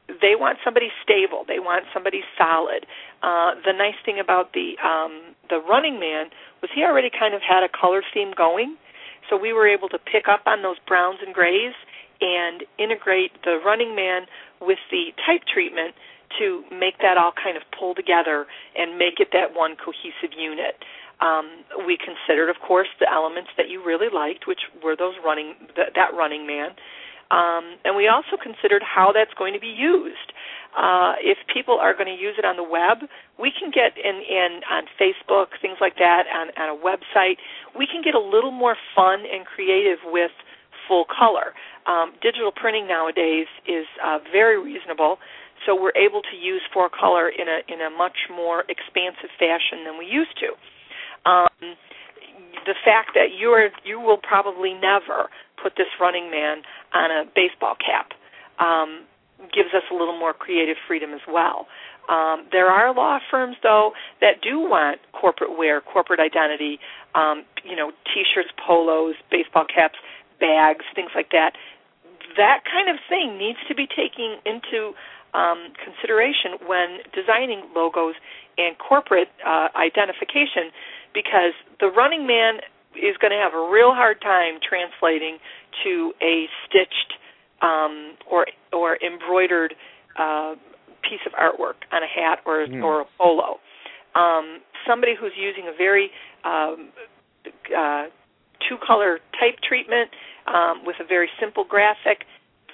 [0.07, 1.43] they want somebody stable.
[1.47, 2.85] They want somebody solid.
[3.21, 6.29] Uh, the nice thing about the um, the Running Man
[6.61, 8.77] was he already kind of had a color theme going,
[9.29, 11.73] so we were able to pick up on those browns and grays
[12.21, 14.25] and integrate the Running Man
[14.61, 15.93] with the type treatment
[16.39, 20.75] to make that all kind of pull together and make it that one cohesive unit.
[21.19, 25.55] Um, we considered, of course, the elements that you really liked, which were those running
[25.75, 26.71] th- that running man.
[27.29, 30.31] Um, and we also considered how that's going to be used.
[30.77, 33.09] Uh, if people are going to use it on the web,
[33.39, 37.35] we can get in, in on Facebook, things like that, on, on a website.
[37.75, 40.31] We can get a little more fun and creative with
[40.87, 41.51] full color.
[41.85, 45.17] Um, digital printing nowadays is uh, very reasonable,
[45.65, 49.83] so we're able to use four color in a in a much more expansive fashion
[49.83, 50.55] than we used to.
[51.25, 51.75] Um,
[52.65, 55.29] the fact that you are you will probably never
[55.61, 56.61] put this running man
[56.93, 58.11] on a baseball cap
[58.59, 59.05] um,
[59.53, 61.67] gives us a little more creative freedom as well.
[62.09, 63.91] Um, there are law firms, though,
[64.21, 66.79] that do want corporate wear, corporate identity,
[67.15, 69.99] um, you know, T-shirts, polos, baseball caps,
[70.39, 71.51] bags, things like that.
[72.37, 74.93] That kind of thing needs to be taken into
[75.33, 78.15] um, consideration when designing logos
[78.57, 80.71] and corporate uh, identification,
[81.17, 82.61] because the running man
[82.93, 85.41] is going to have a real hard time translating
[85.83, 87.17] to a stitched
[87.65, 89.73] um, or or embroidered
[90.13, 90.53] uh,
[91.01, 92.83] piece of artwork on a hat or mm.
[92.83, 93.57] or a polo.
[94.13, 96.09] Um, somebody who's using a very
[96.45, 96.93] um,
[97.73, 98.05] uh,
[98.69, 100.09] two color type treatment
[100.45, 102.25] um, with a very simple graphic,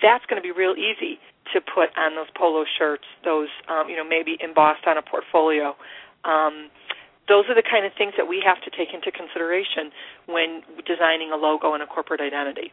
[0.02, 1.20] that's going to be real easy
[1.54, 3.08] to put on those polo shirts.
[3.24, 5.76] Those um, you know maybe embossed on a portfolio.
[6.24, 6.72] Um,
[7.28, 9.92] those are the kind of things that we have to take into consideration
[10.28, 12.72] when designing a logo and a corporate identity.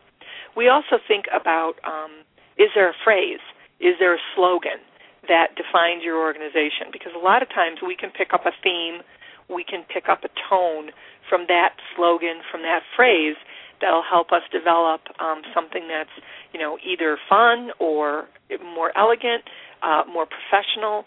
[0.56, 2.26] We also think about um,
[2.58, 3.40] is there a phrase,
[3.78, 4.82] is there a slogan
[5.28, 6.90] that defines your organization?
[6.92, 9.02] Because a lot of times we can pick up a theme,
[9.48, 10.90] we can pick up a tone
[11.28, 13.36] from that slogan, from that phrase
[13.80, 16.12] that'll help us develop um, something that's
[16.52, 18.28] you know either fun or
[18.62, 19.44] more elegant,
[19.82, 21.04] uh, more professional.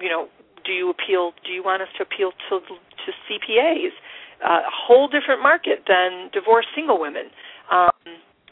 [0.00, 0.28] You know,
[0.68, 1.32] do you appeal?
[1.48, 3.96] Do you want us to appeal to to CPAs?
[4.44, 7.32] Uh, a whole different market than divorced single women.
[7.72, 7.90] Um,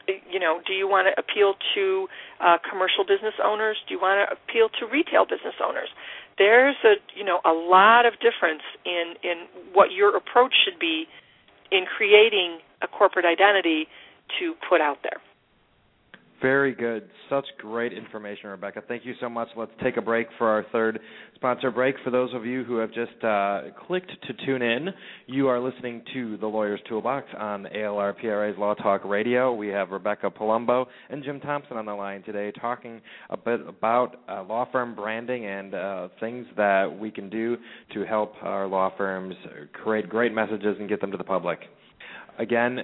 [0.08, 2.08] you know, do you want to appeal to
[2.40, 3.76] uh, commercial business owners?
[3.86, 5.90] Do you want to appeal to retail business owners?
[6.38, 9.46] There's a you know a lot of difference in in
[9.76, 11.04] what your approach should be
[11.70, 13.86] in creating a corporate identity
[14.40, 15.20] to put out there.
[16.46, 17.08] Very good.
[17.28, 18.80] Such great information, Rebecca.
[18.86, 19.48] Thank you so much.
[19.56, 21.00] Let's take a break for our third
[21.34, 21.96] sponsor break.
[22.04, 24.90] For those of you who have just uh, clicked to tune in,
[25.26, 29.52] you are listening to The Lawyer's Toolbox on ALRPRA's Law Talk Radio.
[29.54, 34.20] We have Rebecca Palumbo and Jim Thompson on the line today talking a bit about
[34.28, 37.56] uh, law firm branding and uh, things that we can do
[37.92, 39.34] to help our law firms
[39.72, 41.58] create great messages and get them to the public.
[42.38, 42.82] Again,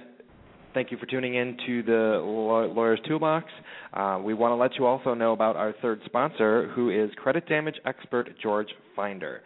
[0.73, 3.45] Thank you for tuning in to the Lawyer's Toolbox.
[3.93, 7.47] Uh, we want to let you also know about our third sponsor, who is credit
[7.47, 9.41] damage expert George Finder.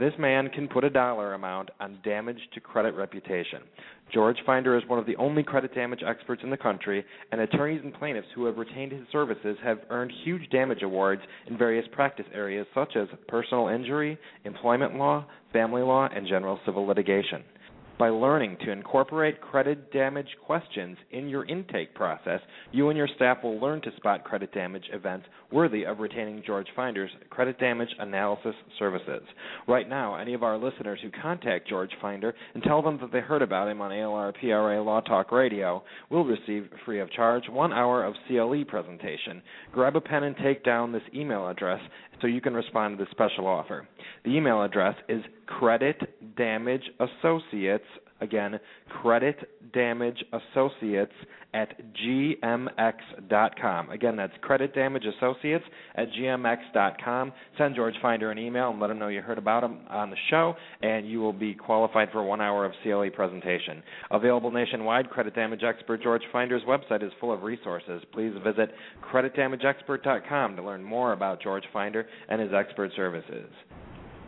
[0.00, 3.60] This man can put a dollar amount on damage to credit reputation.
[4.12, 7.80] George Finder is one of the only credit damage experts in the country, and attorneys
[7.84, 12.26] and plaintiffs who have retained his services have earned huge damage awards in various practice
[12.34, 17.44] areas such as personal injury, employment law, family law, and general civil litigation.
[17.96, 22.40] By learning to incorporate credit damage questions in your intake process,
[22.72, 26.66] you and your staff will learn to spot credit damage events worthy of retaining George
[26.74, 29.22] Finder's credit damage analysis services.
[29.68, 33.20] Right now, any of our listeners who contact George Finder and tell them that they
[33.20, 37.72] heard about him on ALR PRA Law Talk Radio will receive free of charge one
[37.72, 39.40] hour of CLE presentation.
[39.72, 41.80] Grab a pen and take down this email address
[42.24, 43.86] so you can respond to the special offer.
[44.24, 47.84] The email address is credit damage associates
[48.20, 48.58] again
[49.02, 49.36] credit
[49.72, 51.12] damage associates
[51.52, 58.80] at gmx.com again that's credit damage associates at gmx.com send george finder an email and
[58.80, 62.08] let him know you heard about him on the show and you will be qualified
[62.12, 63.82] for one hour of cle presentation.
[64.10, 68.02] Available nationwide credit damage expert george finder's website is full of resources.
[68.12, 68.70] Please visit
[69.12, 73.48] creditdamageexpert.com to learn more about george finder and his expert services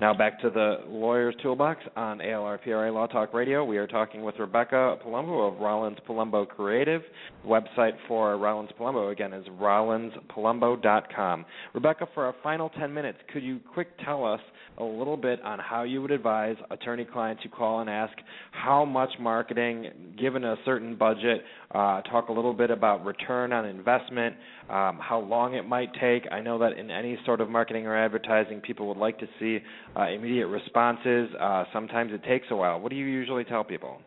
[0.01, 3.65] now back to the Lawyer's Toolbox on ALRPRA Law Talk Radio.
[3.65, 7.03] We are talking with Rebecca Palumbo of Rollins Palumbo Creative.
[7.47, 11.47] website for Rollins Palumbo again is rollinspalumbo.com.
[11.73, 14.41] Rebecca, for our final 10 minutes, could you quick tell us
[14.79, 18.13] a little bit on how you would advise attorney clients who call and ask
[18.51, 21.43] how much marketing, given a certain budget,
[21.73, 24.37] uh, talk a little bit about return on investment,
[24.71, 26.25] um, how long it might take.
[26.31, 29.59] I know that in any sort of marketing or advertising, people would like to see
[29.99, 31.29] uh, immediate responses.
[31.41, 32.81] Uh, sometimes it takes a while.
[32.81, 33.99] What do you usually tell people?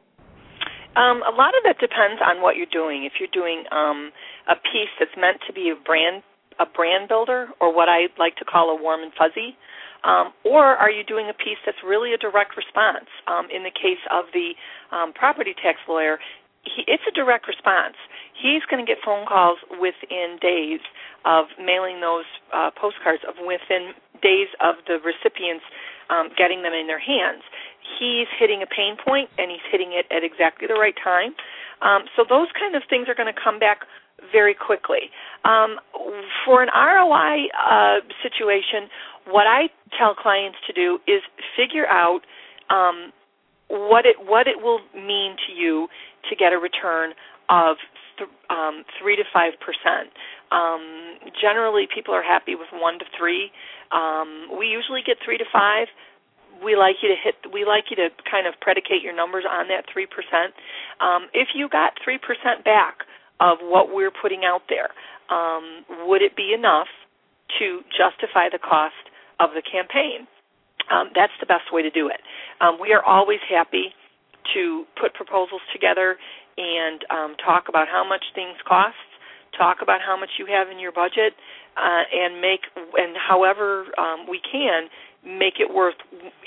[0.96, 3.06] Um, a lot of that depends on what you're doing.
[3.06, 4.12] If you're doing um,
[4.48, 6.24] a piece that's meant to be a brand
[6.60, 9.56] a brand builder, or what I like to call a warm and fuzzy,
[10.04, 13.08] um, or are you doing a piece that's really a direct response?
[13.28, 14.56] Um, in the case of the
[14.92, 16.20] um, property tax lawyer,
[16.64, 17.96] he, it's a direct response.
[18.36, 20.80] He's going to get phone calls within days
[21.26, 25.64] of mailing those uh, postcards, of within days of the recipients
[26.10, 27.44] um, getting them in their hands.
[28.00, 31.36] He's hitting a pain point, and he's hitting it at exactly the right time.
[31.82, 33.88] Um, so those kind of things are going to come back
[34.32, 35.12] very quickly.
[35.46, 35.80] Um,
[36.46, 38.92] for an ROI uh, situation,
[39.28, 41.22] what I tell clients to do is
[41.56, 42.22] figure out
[42.70, 43.12] um,
[43.70, 45.88] what it what it will mean to you
[46.28, 47.14] to get a return
[47.50, 47.78] of
[48.18, 50.14] th- um, three to five percent.
[50.52, 53.52] Um, generally, people are happy with one to three.
[53.92, 55.88] Um, we usually get three to five.
[56.64, 57.36] We like you to hit.
[57.52, 60.54] We like you to kind of predicate your numbers on that three percent.
[61.02, 63.06] Um, if you got three percent back
[63.40, 64.92] of what we're putting out there,
[65.32, 66.92] um, would it be enough
[67.58, 69.10] to justify the cost
[69.40, 70.28] of the campaign?
[70.92, 72.20] Um, that's the best way to do it.
[72.82, 73.94] We are always happy
[74.54, 76.18] to put proposals together
[76.58, 78.96] and um, talk about how much things cost,
[79.58, 81.34] talk about how much you have in your budget,
[81.78, 84.90] uh, and make and however um, we can
[85.24, 85.96] make it worth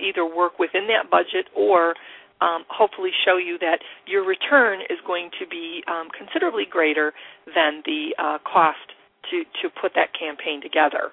[0.01, 1.95] either work within that budget or
[2.41, 7.13] um, hopefully show you that your return is going to be um, considerably greater
[7.55, 8.93] than the uh, cost
[9.31, 11.13] to to put that campaign together.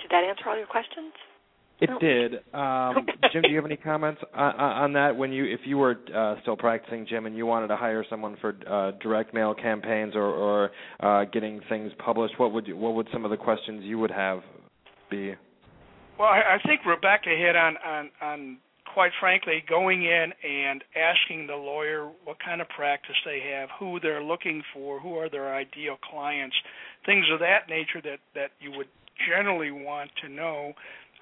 [0.00, 1.12] Did that answer all your questions?
[1.80, 2.34] It did.
[2.54, 5.16] Um, Jim, do you have any comments on, on that?
[5.16, 8.36] When you, if you were uh, still practicing, Jim, and you wanted to hire someone
[8.40, 10.70] for uh, direct mail campaigns or, or
[11.00, 14.10] uh, getting things published, what would you, what would some of the questions you would
[14.10, 14.40] have
[15.10, 15.34] be?
[16.18, 18.58] Well, I, I think Rebecca hit on, on on
[18.92, 24.00] quite frankly going in and asking the lawyer what kind of practice they have, who
[24.00, 26.56] they're looking for, who are their ideal clients,
[27.06, 28.88] things of that nature that that you would
[29.28, 30.72] generally want to know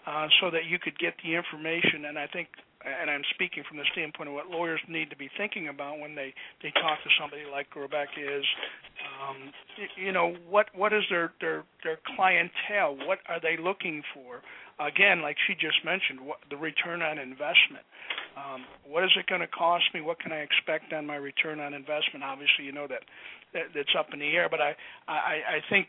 [0.07, 2.07] uh, so that you could get the information.
[2.07, 2.49] And I think,
[2.85, 6.15] and I'm speaking from the standpoint of what lawyers need to be thinking about when
[6.15, 6.33] they
[6.63, 8.45] they talk to somebody like Rebecca is,
[9.03, 9.51] um,
[9.97, 12.97] you know, what what is their their their clientele?
[13.07, 14.43] What are they looking for?
[14.79, 17.83] Again, like she just mentioned, what the return on investment.
[18.37, 20.03] Um, what is it going to cost me?
[20.03, 22.23] What can I expect on my return on investment?
[22.23, 23.01] Obviously, you know that,
[23.55, 24.77] that that's up in the air, but I
[25.09, 25.89] I, I think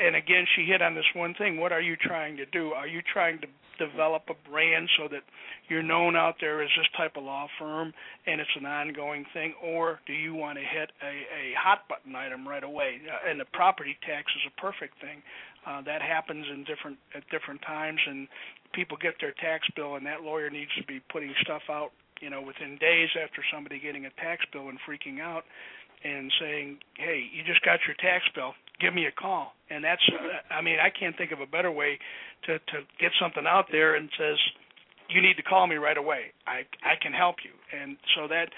[0.00, 1.58] and again, she hit on this one thing.
[1.58, 2.72] What are you trying to do?
[2.72, 3.46] Are you trying to
[3.78, 5.22] develop a brand so that
[5.68, 7.92] you're known out there as this type of law firm
[8.26, 12.14] and it's an ongoing thing, or do you want to hit a, a hot button
[12.14, 13.00] item right away?
[13.06, 15.22] Uh, and the property tax is a perfect thing.
[15.66, 18.26] Uh, that happens in different at different times, and
[18.74, 22.30] people get their tax bill, and that lawyer needs to be putting stuff out, you
[22.30, 25.44] know, within days after somebody getting a tax bill and freaking out
[26.02, 29.52] and saying, "Hey, you just got your tax bill give me a call.
[29.70, 30.02] And that's,
[30.50, 31.98] I mean, I can't think of a better way
[32.46, 34.36] to to get something out there and says,
[35.08, 36.34] you need to call me right away.
[36.46, 37.54] I I can help you.
[37.72, 38.50] And so that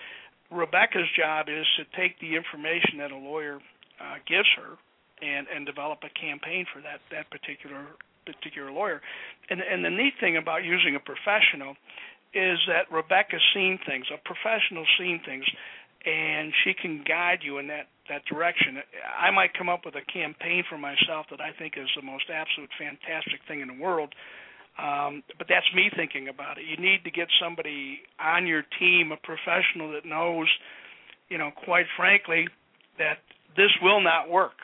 [0.50, 3.60] Rebecca's job is to take the information that a lawyer
[4.00, 4.80] uh, gives her
[5.22, 7.84] and and develop a campaign for that that particular
[8.26, 9.02] particular lawyer.
[9.50, 11.76] And and the neat thing about using a professional
[12.34, 15.44] is that Rebecca's seen things, a professional seen things
[16.04, 18.78] and she can guide you in that that direction.
[19.18, 22.24] I might come up with a campaign for myself that I think is the most
[22.32, 24.14] absolute fantastic thing in the world.
[24.76, 26.64] Um, but that's me thinking about it.
[26.66, 30.48] You need to get somebody on your team, a professional that knows,
[31.28, 32.48] you know, quite frankly,
[32.98, 33.18] that
[33.56, 34.58] this will not work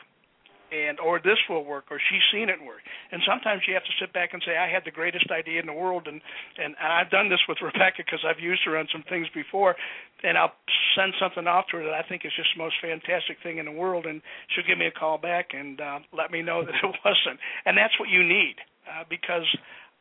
[0.71, 2.81] and or this will work or she's seen it work.
[3.11, 5.67] And sometimes you have to sit back and say i had the greatest idea in
[5.67, 6.21] the world and
[6.57, 9.75] and, and i've done this with rebecca because i've used her on some things before
[10.23, 10.53] and i'll
[10.95, 13.65] send something off to her that i think is just the most fantastic thing in
[13.65, 16.75] the world and she'll give me a call back and uh, let me know that
[16.83, 17.39] it wasn't.
[17.65, 18.55] And that's what you need
[18.87, 19.47] uh, because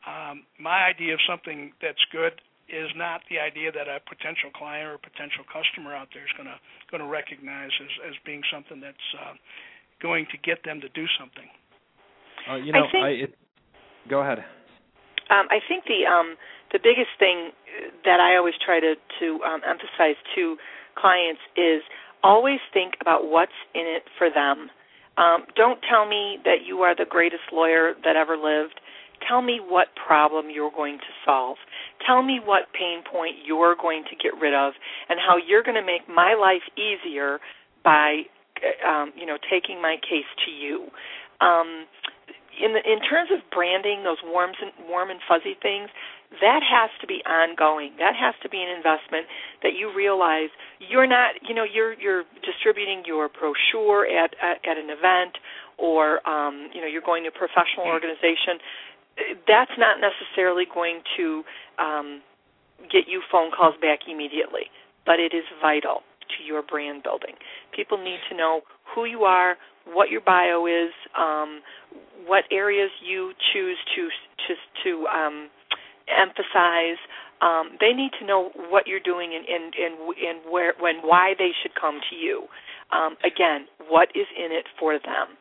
[0.06, 2.40] um, my idea of something that's good
[2.70, 6.34] is not the idea that a potential client or a potential customer out there is
[6.38, 6.54] going to
[6.86, 9.34] going to recognize as as being something that's uh,
[10.02, 11.48] going to get them to do something.
[12.48, 13.34] Uh, you know, I think, I, it,
[14.08, 14.38] go ahead.
[15.30, 16.36] Um, I think the um,
[16.72, 17.50] the biggest thing
[18.04, 20.56] that I always try to to um, emphasize to
[20.96, 21.82] clients is
[22.22, 24.70] always think about what's in it for them.
[25.16, 28.80] Um, don't tell me that you are the greatest lawyer that ever lived.
[29.28, 31.58] Tell me what problem you're going to solve.
[32.06, 34.72] Tell me what pain point you're going to get rid of
[35.08, 37.38] and how you're going to make my life easier
[37.84, 38.22] by
[38.86, 40.88] um, you know, taking my case to you.
[41.40, 41.86] Um,
[42.60, 45.88] in the, in terms of branding, those warm and warm and fuzzy things,
[46.40, 47.96] that has to be ongoing.
[47.98, 49.26] That has to be an investment
[49.62, 54.76] that you realize you're not, you know, you're you're distributing your brochure at at, at
[54.76, 55.40] an event
[55.78, 58.60] or um, you know, you're going to a professional organization.
[59.48, 61.42] That's not necessarily going to
[61.78, 62.22] um,
[62.92, 64.70] get you phone calls back immediately,
[65.04, 66.02] but it is vital
[66.38, 67.34] to your brand building.
[67.74, 68.62] People need to know
[68.94, 69.56] who you are,
[69.86, 71.60] what your bio is, um,
[72.26, 74.08] what areas you choose to
[74.46, 74.54] to
[74.84, 75.48] to um,
[76.08, 76.98] emphasize.
[77.40, 81.34] Um, they need to know what you're doing and and and, and where when why
[81.38, 82.46] they should come to you.
[82.92, 85.36] Um, again, what is in it for them?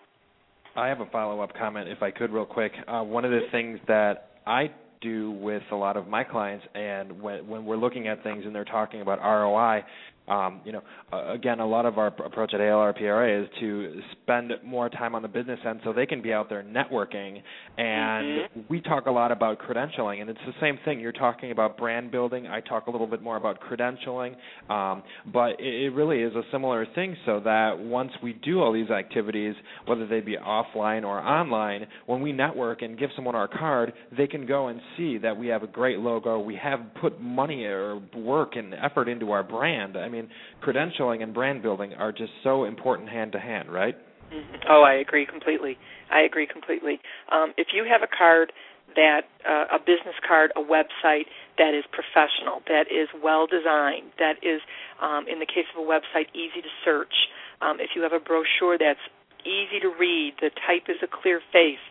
[0.75, 2.71] I have a follow up comment, if I could, real quick.
[2.87, 4.69] Uh, one of the things that I
[5.01, 8.53] do with a lot of my clients, and when when we're looking at things and
[8.53, 9.83] they're talking about ROI,
[10.29, 14.51] um, you know, uh, again, a lot of our approach at ALRPRA is to spend
[14.63, 17.41] more time on the business end so they can be out there networking.
[17.77, 18.59] And mm-hmm.
[18.69, 20.99] we talk a lot about credentialing, and it's the same thing.
[20.99, 22.47] You're talking about brand building.
[22.47, 24.35] I talk a little bit more about credentialing,
[24.69, 25.03] um,
[25.33, 27.15] but it, it really is a similar thing.
[27.25, 29.55] So that once we do all these activities,
[29.85, 34.27] whether they be offline or online, when we network and give someone our card, they
[34.27, 36.39] can go and see that we have a great logo.
[36.39, 39.97] We have put money or work and effort into our brand.
[39.97, 40.29] I mean mean,
[40.63, 43.95] credentialing and brand building are just so important hand to hand, right?
[44.33, 44.55] Mm-hmm.
[44.69, 45.77] Oh, I agree completely.
[46.11, 46.99] I agree completely.
[47.31, 48.51] Um, if you have a card
[48.95, 54.41] that uh, a business card, a website that is professional, that is well designed, that
[54.41, 54.61] is,
[55.01, 57.13] um, in the case of a website, easy to search.
[57.61, 59.03] Um, if you have a brochure that's
[59.45, 61.81] easy to read, the type is a clear face.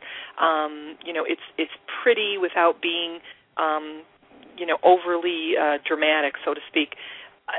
[0.40, 3.18] Um, you know, it's it's pretty without being,
[3.56, 4.02] um,
[4.56, 6.94] you know, overly uh, dramatic, so to speak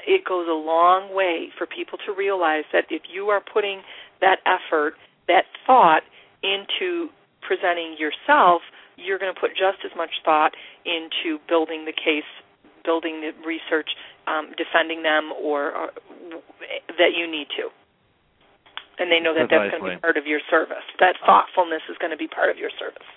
[0.05, 3.81] it goes a long way for people to realize that if you are putting
[4.21, 4.93] that effort,
[5.27, 6.03] that thought
[6.43, 7.09] into
[7.41, 8.61] presenting yourself,
[8.97, 10.53] you're going to put just as much thought
[10.85, 12.27] into building the case,
[12.83, 13.89] building the research,
[14.27, 15.87] um, defending them, or, or
[16.97, 17.69] that you need to.
[18.99, 20.83] And they know that that's going to be part of your service.
[20.99, 23.07] That thoughtfulness is going to be part of your service.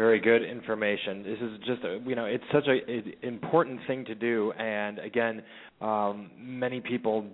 [0.00, 1.22] Very good information.
[1.22, 5.42] This is just a, you know it's such an important thing to do, and again,
[5.82, 7.26] um, many people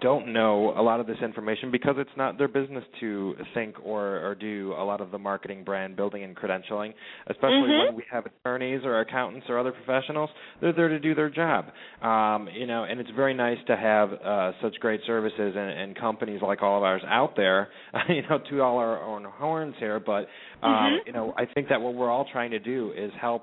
[0.00, 4.26] don't know a lot of this information because it's not their business to think or,
[4.26, 6.92] or do a lot of the marketing, brand building, and credentialing.
[7.26, 7.86] Especially mm-hmm.
[7.88, 10.30] when we have attorneys or accountants or other professionals,
[10.60, 11.66] they're there to do their job.
[12.02, 15.98] Um, you know, and it's very nice to have uh, such great services and, and
[15.98, 17.68] companies like all of ours out there.
[18.08, 20.26] you know, to all our own horns here, but
[20.62, 20.96] um, mm-hmm.
[21.06, 23.42] you know, I think that what we're all trying to do is help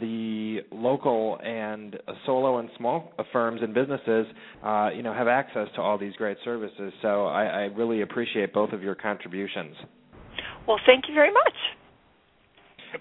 [0.00, 4.26] the local and solo and small firms and businesses,
[4.64, 6.92] uh, you know, have access to all these great services.
[7.02, 9.76] So I, I really appreciate both of your contributions.
[10.66, 11.54] Well, thank you very much.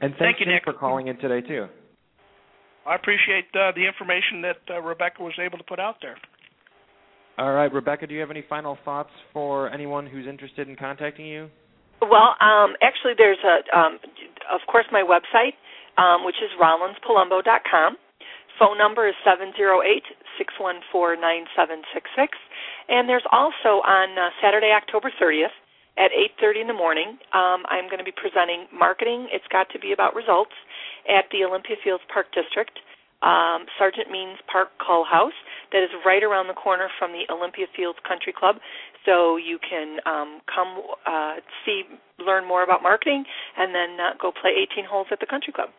[0.02, 1.68] And thank you, Nick, Nick, for calling in today too.
[2.86, 6.18] I appreciate uh, the information that uh, Rebecca was able to put out there.
[7.38, 11.26] All right, Rebecca, do you have any final thoughts for anyone who's interested in contacting
[11.26, 11.50] you?
[12.02, 14.00] Well, um, actually, there's a, um,
[14.54, 15.54] of course, my website,
[15.98, 17.98] um, which is rollinspalumbo.com.
[18.60, 20.06] Phone number is seven zero eight
[20.38, 22.38] six one four nine seven six six,
[22.88, 25.52] and there's also on uh, Saturday, October 30th
[25.98, 27.18] at 8:30 in the morning.
[27.34, 29.28] Um, I'm going to be presenting marketing.
[29.32, 30.56] It's got to be about results
[31.08, 32.72] at the Olympia Fields Park District,
[33.24, 35.36] um, Sergeant Means Park Cull House.
[35.72, 38.58] That is right around the corner from the Olympia Fields Country Club.
[39.06, 41.36] So you can um, come uh,
[41.66, 41.84] see,
[42.20, 43.24] learn more about marketing,
[43.58, 45.70] and then uh, go play 18 holes at the country club.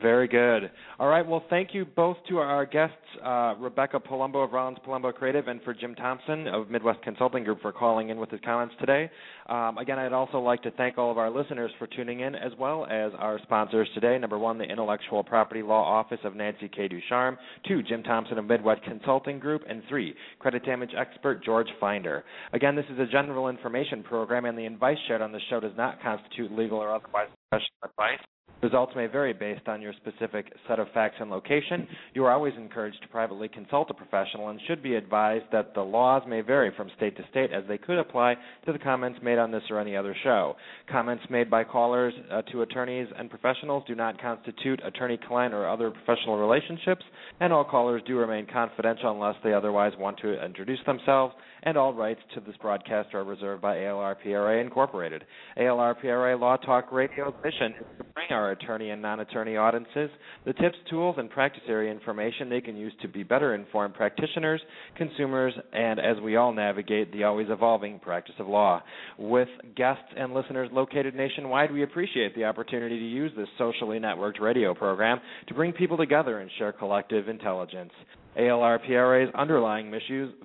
[0.00, 0.70] Very good.
[0.98, 1.26] All right.
[1.26, 5.60] Well, thank you both to our guests, uh, Rebecca Palumbo of Rollins Palumbo Creative, and
[5.62, 9.10] for Jim Thompson of Midwest Consulting Group for calling in with his comments today.
[9.50, 12.52] Um, again, I'd also like to thank all of our listeners for tuning in, as
[12.58, 14.16] well as our sponsors today.
[14.18, 16.88] Number one, the Intellectual Property Law Office of Nancy K.
[16.88, 17.36] Ducharme.
[17.68, 19.62] Two, Jim Thompson of Midwest Consulting Group.
[19.68, 22.24] And three, credit damage expert George Finder.
[22.54, 25.76] Again, this is a general information program, and the advice shared on the show does
[25.76, 28.26] not constitute legal or otherwise professional advice.
[28.62, 31.84] Results may vary based on your specific set of facts and location.
[32.14, 35.80] You are always encouraged to privately consult a professional and should be advised that the
[35.80, 39.38] laws may vary from state to state as they could apply to the comments made
[39.38, 40.54] on this or any other show.
[40.88, 45.68] Comments made by callers uh, to attorneys and professionals do not constitute attorney client or
[45.68, 47.04] other professional relationships,
[47.40, 51.34] and all callers do remain confidential unless they otherwise want to introduce themselves,
[51.64, 55.24] and all rights to this broadcast are reserved by ALRPRA Incorporated.
[55.56, 60.10] ALRPRA Law Talk Radio's mission is to bring our attorney and non attorney audiences
[60.44, 64.60] the tips, tools, and practice area information they can use to be better informed practitioners,
[64.96, 68.82] consumers, and as we all navigate the always evolving practice of law.
[69.18, 74.40] With guests and listeners located nationwide, we appreciate the opportunity to use this socially networked
[74.40, 77.92] radio program to bring people together and share collective intelligence.
[78.38, 79.92] ALRPRA's underlying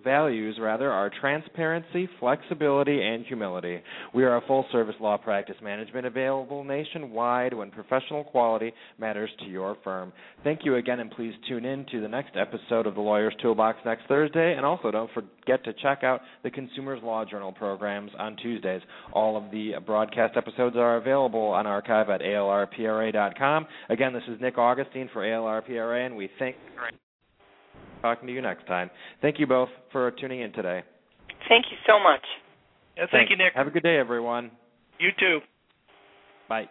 [0.04, 3.82] values rather are transparency, flexibility, and humility.
[4.14, 9.78] We are a full-service law practice management available nationwide when professional quality matters to your
[9.84, 10.12] firm.
[10.44, 13.80] Thank you again, and please tune in to the next episode of the Lawyer's Toolbox
[13.86, 14.56] next Thursday.
[14.56, 18.82] And also, don't forget to check out the Consumers Law Journal programs on Tuesdays.
[19.14, 23.68] All of the broadcast episodes are available on archive at alrpra.com.
[23.90, 26.56] Again, this is Nick Augustine for ALRPRA, and we thank
[28.02, 28.90] talking to you next time.
[29.22, 30.84] Thank you both for tuning in today.
[31.50, 32.24] Thank you so much.
[32.96, 33.32] Yeah, thank Thanks.
[33.32, 33.54] you, Nick.
[33.54, 34.52] Have a good day, everyone.
[35.00, 35.40] You too.
[36.50, 36.68] Bye.